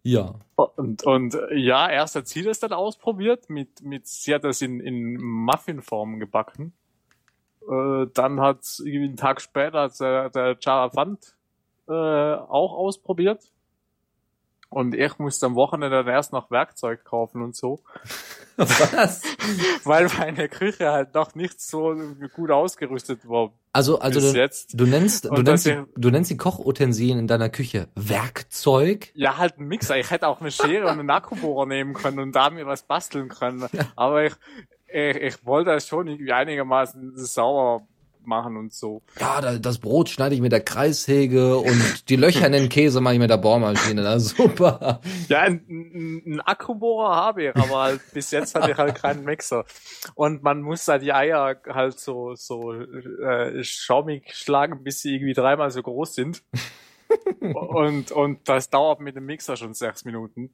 [0.03, 0.35] Ja.
[0.55, 4.79] Und, und ja, erst hat sie das dann ausprobiert, mit, mit, sie hat das in,
[4.81, 6.73] in Muffinform gebacken.
[7.69, 11.35] Äh, dann hat irgendwie einen Tag später der, der Jarafant
[11.87, 13.52] äh, auch ausprobiert.
[14.73, 17.79] Und ich musste am Wochenende dann erst noch Werkzeug kaufen und so.
[18.57, 19.21] Was?
[19.83, 21.95] Weil meine Küche halt noch nicht so
[22.35, 23.51] gut ausgerüstet war.
[23.71, 24.79] Also, also du, jetzt.
[24.79, 29.11] du nennst, du nennst, ja- du nennst die Kochutensilien in deiner Küche Werkzeug?
[29.15, 29.97] Ja, halt ein Mixer.
[29.97, 33.29] Ich hätte auch eine Schere und einen Akkubohrer nehmen können und da mir was basteln
[33.29, 33.67] können.
[33.95, 34.33] Aber ich,
[34.87, 37.87] ich, ich wollte das schon irgendwie einigermaßen sauer
[38.27, 39.01] machen und so.
[39.19, 43.01] Ja, da, das Brot schneide ich mit der Kreissäge und die Löcher in den Käse
[43.01, 44.01] mache ich mit der Bohrmaschine.
[44.01, 45.01] Na super.
[45.27, 49.65] Ja, ein, ein, Akkubohrer habe ich, aber halt bis jetzt hatte ich halt keinen Mixer.
[50.15, 55.33] Und man muss da die Eier halt so, so äh, schaumig schlagen, bis sie irgendwie
[55.33, 56.43] dreimal so groß sind.
[57.39, 60.51] und, und das dauert mit dem Mixer schon sechs Minuten.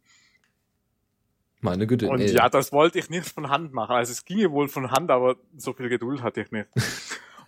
[1.61, 2.09] Meine Güte.
[2.09, 2.31] Und nee.
[2.31, 3.95] ja, das wollte ich nicht von Hand machen.
[3.95, 6.67] Also es ginge wohl von Hand, aber so viel Geduld hatte ich nicht.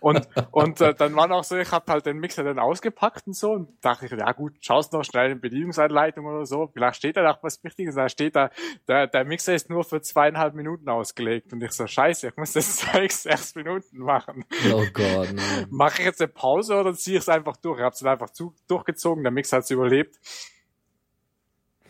[0.02, 3.36] Und, und äh, dann war noch so, ich habe halt den Mixer dann ausgepackt und
[3.36, 6.68] so und dachte ich, ja gut, schaust noch schnell in Bedienungsanleitung oder so.
[6.72, 7.94] Vielleicht steht da noch was Wichtiges.
[7.94, 8.50] Da steht da,
[8.88, 11.52] der, der Mixer ist nur für zweieinhalb Minuten ausgelegt.
[11.52, 14.44] Und ich so, scheiße, ich muss das Zeug sechs Minuten machen.
[14.72, 15.66] Oh Gott, nein.
[15.70, 17.78] Mache ich jetzt eine Pause oder ziehe ich es einfach durch?
[17.78, 20.18] Ich habe es dann einfach zu, durchgezogen, der Mixer hat es überlebt.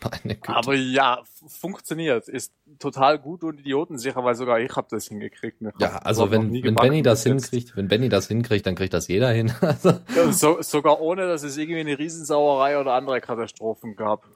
[0.05, 0.57] Meine Güte.
[0.57, 2.29] Aber ja, funktioniert.
[2.29, 5.61] Ist total gut und idiotensicher, weil sogar ich habe das hingekriegt.
[5.61, 8.95] Ich ja, hab also wenn, wenn Benny das hinkriegt, wenn Benny das hinkriegt, dann kriegt
[8.95, 9.53] das jeder hin.
[9.63, 14.27] Also, Ja, so, sogar ohne, dass es irgendwie eine Riesensauerei oder andere Katastrophen gab.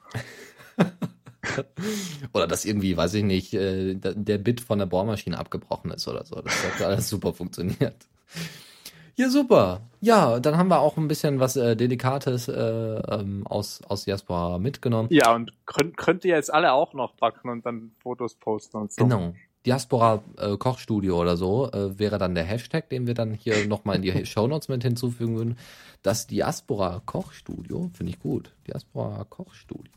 [2.33, 6.25] oder dass irgendwie, weiß ich nicht, äh, der Bit von der Bohrmaschine abgebrochen ist oder
[6.25, 6.41] so.
[6.41, 8.07] Das hat alles super funktioniert.
[9.17, 9.81] Ja, super.
[10.01, 14.59] Ja, dann haben wir auch ein bisschen was äh, Delikates äh, ähm, aus, aus Diaspora
[14.59, 15.09] mitgenommen.
[15.11, 18.93] Ja, und könnt, könnt ihr jetzt alle auch noch backen und dann Fotos posten und
[18.93, 19.03] so.
[19.03, 19.35] Genau.
[19.65, 23.97] Diaspora äh, Kochstudio oder so äh, wäre dann der Hashtag, den wir dann hier nochmal
[23.97, 25.59] in die Shownotes mit hinzufügen würden.
[26.03, 28.55] Das Diaspora Kochstudio finde ich gut.
[28.69, 29.93] Diaspora Kochstudio.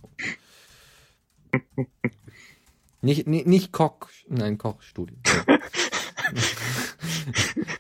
[3.02, 5.18] nicht, nicht, nicht Koch, nein, Kochstudio.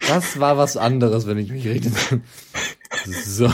[0.07, 1.93] Das war was anderes, wenn ich mich richtig.
[3.05, 3.45] So.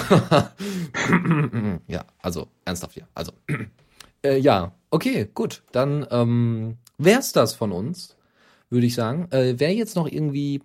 [1.88, 3.08] ja, also ernsthaft hier.
[3.14, 3.34] Also.
[4.24, 5.64] Äh, ja, okay, gut.
[5.72, 8.16] Dann ähm, wär's das von uns,
[8.70, 9.28] würde ich sagen.
[9.32, 10.62] Äh, wer jetzt noch irgendwie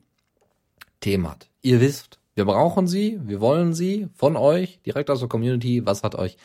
[1.00, 5.28] Themen hat, ihr wisst, wir brauchen sie, wir wollen sie von euch, direkt aus der
[5.28, 5.84] Community.
[5.84, 6.36] Was hat euch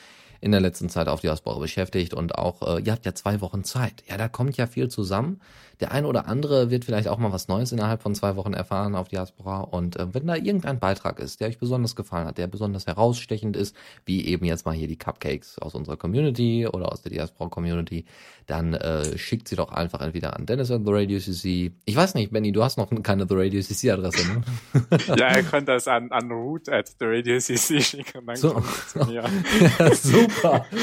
[0.42, 3.64] in der letzten Zeit auf Diaspora beschäftigt und auch, äh, ihr habt ja zwei Wochen
[3.64, 4.04] Zeit.
[4.10, 5.42] Ja, da kommt ja viel zusammen.
[5.82, 8.96] Der ein oder andere wird vielleicht auch mal was Neues innerhalb von zwei Wochen erfahren
[8.96, 9.60] auf Diaspora.
[9.60, 13.58] Und äh, wenn da irgendein Beitrag ist, der euch besonders gefallen hat, der besonders herausstechend
[13.58, 13.76] ist,
[14.06, 18.06] wie eben jetzt mal hier die Cupcakes aus unserer Community oder aus der Diaspora Community,
[18.46, 21.74] dann äh, schickt sie doch einfach entweder an Dennis at the Radio CC.
[21.84, 24.44] Ich weiß nicht, Benny, du hast noch keine The Radio CC Adresse, ne?
[25.18, 28.54] Ja, ihr könnt das an, an root at the radio CC schicken, dann So.
[28.54, 29.24] kommt es zu mir.
[29.80, 29.94] ja,
[30.30, 30.66] super.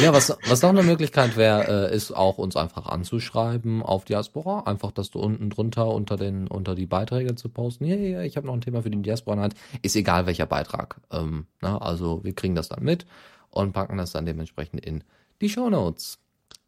[0.00, 4.60] Ja, was, was noch eine Möglichkeit wäre, äh, ist auch uns einfach anzuschreiben auf Diaspora.
[4.60, 7.84] Einfach, dass du unten drunter unter den unter die Beiträge zu posten.
[7.84, 9.54] Ja, ja, ich habe noch ein Thema für die Diaspora Night.
[9.82, 11.00] Ist egal welcher Beitrag.
[11.12, 13.06] Ähm, na, also wir kriegen das dann mit
[13.50, 15.04] und packen das dann dementsprechend in
[15.40, 16.18] die Show Notes.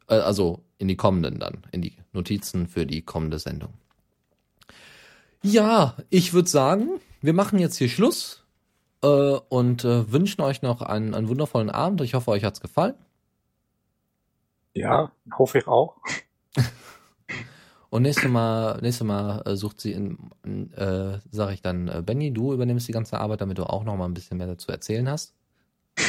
[0.09, 3.74] Äh, also in die kommenden dann, in die Notizen für die kommende Sendung.
[5.43, 8.44] Ja, ich würde sagen, wir machen jetzt hier Schluss
[9.07, 12.01] und äh, wünschen euch noch einen, einen wundervollen Abend.
[12.01, 12.95] Ich hoffe, euch hat's gefallen.
[14.75, 15.97] Ja, hoffe ich auch.
[17.91, 22.03] Und nächstes Mal, nächstes Mal äh, sucht sie in, in äh, sage ich dann, äh,
[22.05, 24.70] Benny, du übernimmst die ganze Arbeit, damit du auch noch mal ein bisschen mehr dazu
[24.70, 25.35] erzählen hast.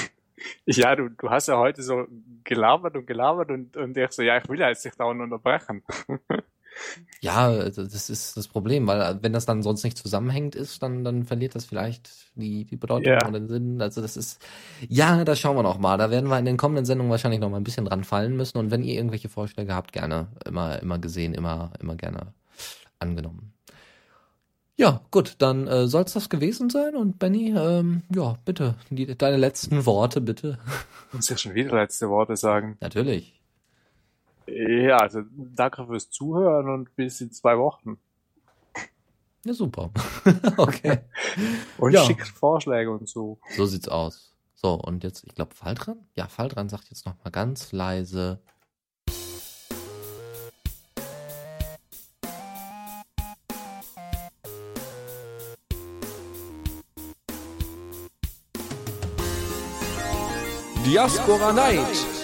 [0.66, 2.08] Ja, du, du hast ja heute so
[2.46, 5.84] gelabert und gelabert und, und ich so, ja, ich will ja jetzt nicht dauernd unterbrechen.
[7.22, 11.04] Ja, das ist das Problem, weil äh, wenn das dann sonst nicht zusammenhängt ist, dann,
[11.04, 13.28] dann verliert das vielleicht die, die Bedeutung Ja.
[13.28, 13.82] oder den Sinn.
[13.82, 14.42] Also das ist,
[14.88, 15.98] ja, das schauen wir noch mal.
[15.98, 18.58] Da werden wir in den kommenden Sendungen wahrscheinlich noch mal ein bisschen dran fallen müssen.
[18.58, 22.34] Und wenn ihr irgendwelche Vorschläge habt, gerne, immer, immer gesehen, immer, immer gerne
[23.00, 23.54] angenommen.
[24.78, 26.96] Ja, gut, dann äh, soll es das gewesen sein.
[26.96, 30.58] Und Benny, ähm, ja, bitte, die, deine letzten Worte, bitte.
[31.12, 32.78] Muss ich schon wieder letzte Worte sagen.
[32.80, 33.39] Natürlich.
[34.52, 37.98] Ja, also danke fürs Zuhören und bis in zwei Wochen.
[39.46, 39.92] Ja, super.
[40.58, 41.00] okay.
[41.78, 42.04] Und Ja.
[42.04, 43.40] schickt Vorschläge und so.
[43.56, 44.36] So sieht's aus.
[44.56, 45.98] So, und jetzt, ich glaube, Faldran?
[46.16, 48.42] Ja, Faldran sagt jetzt noch mal ganz leise.
[60.86, 62.19] Diaspora Night.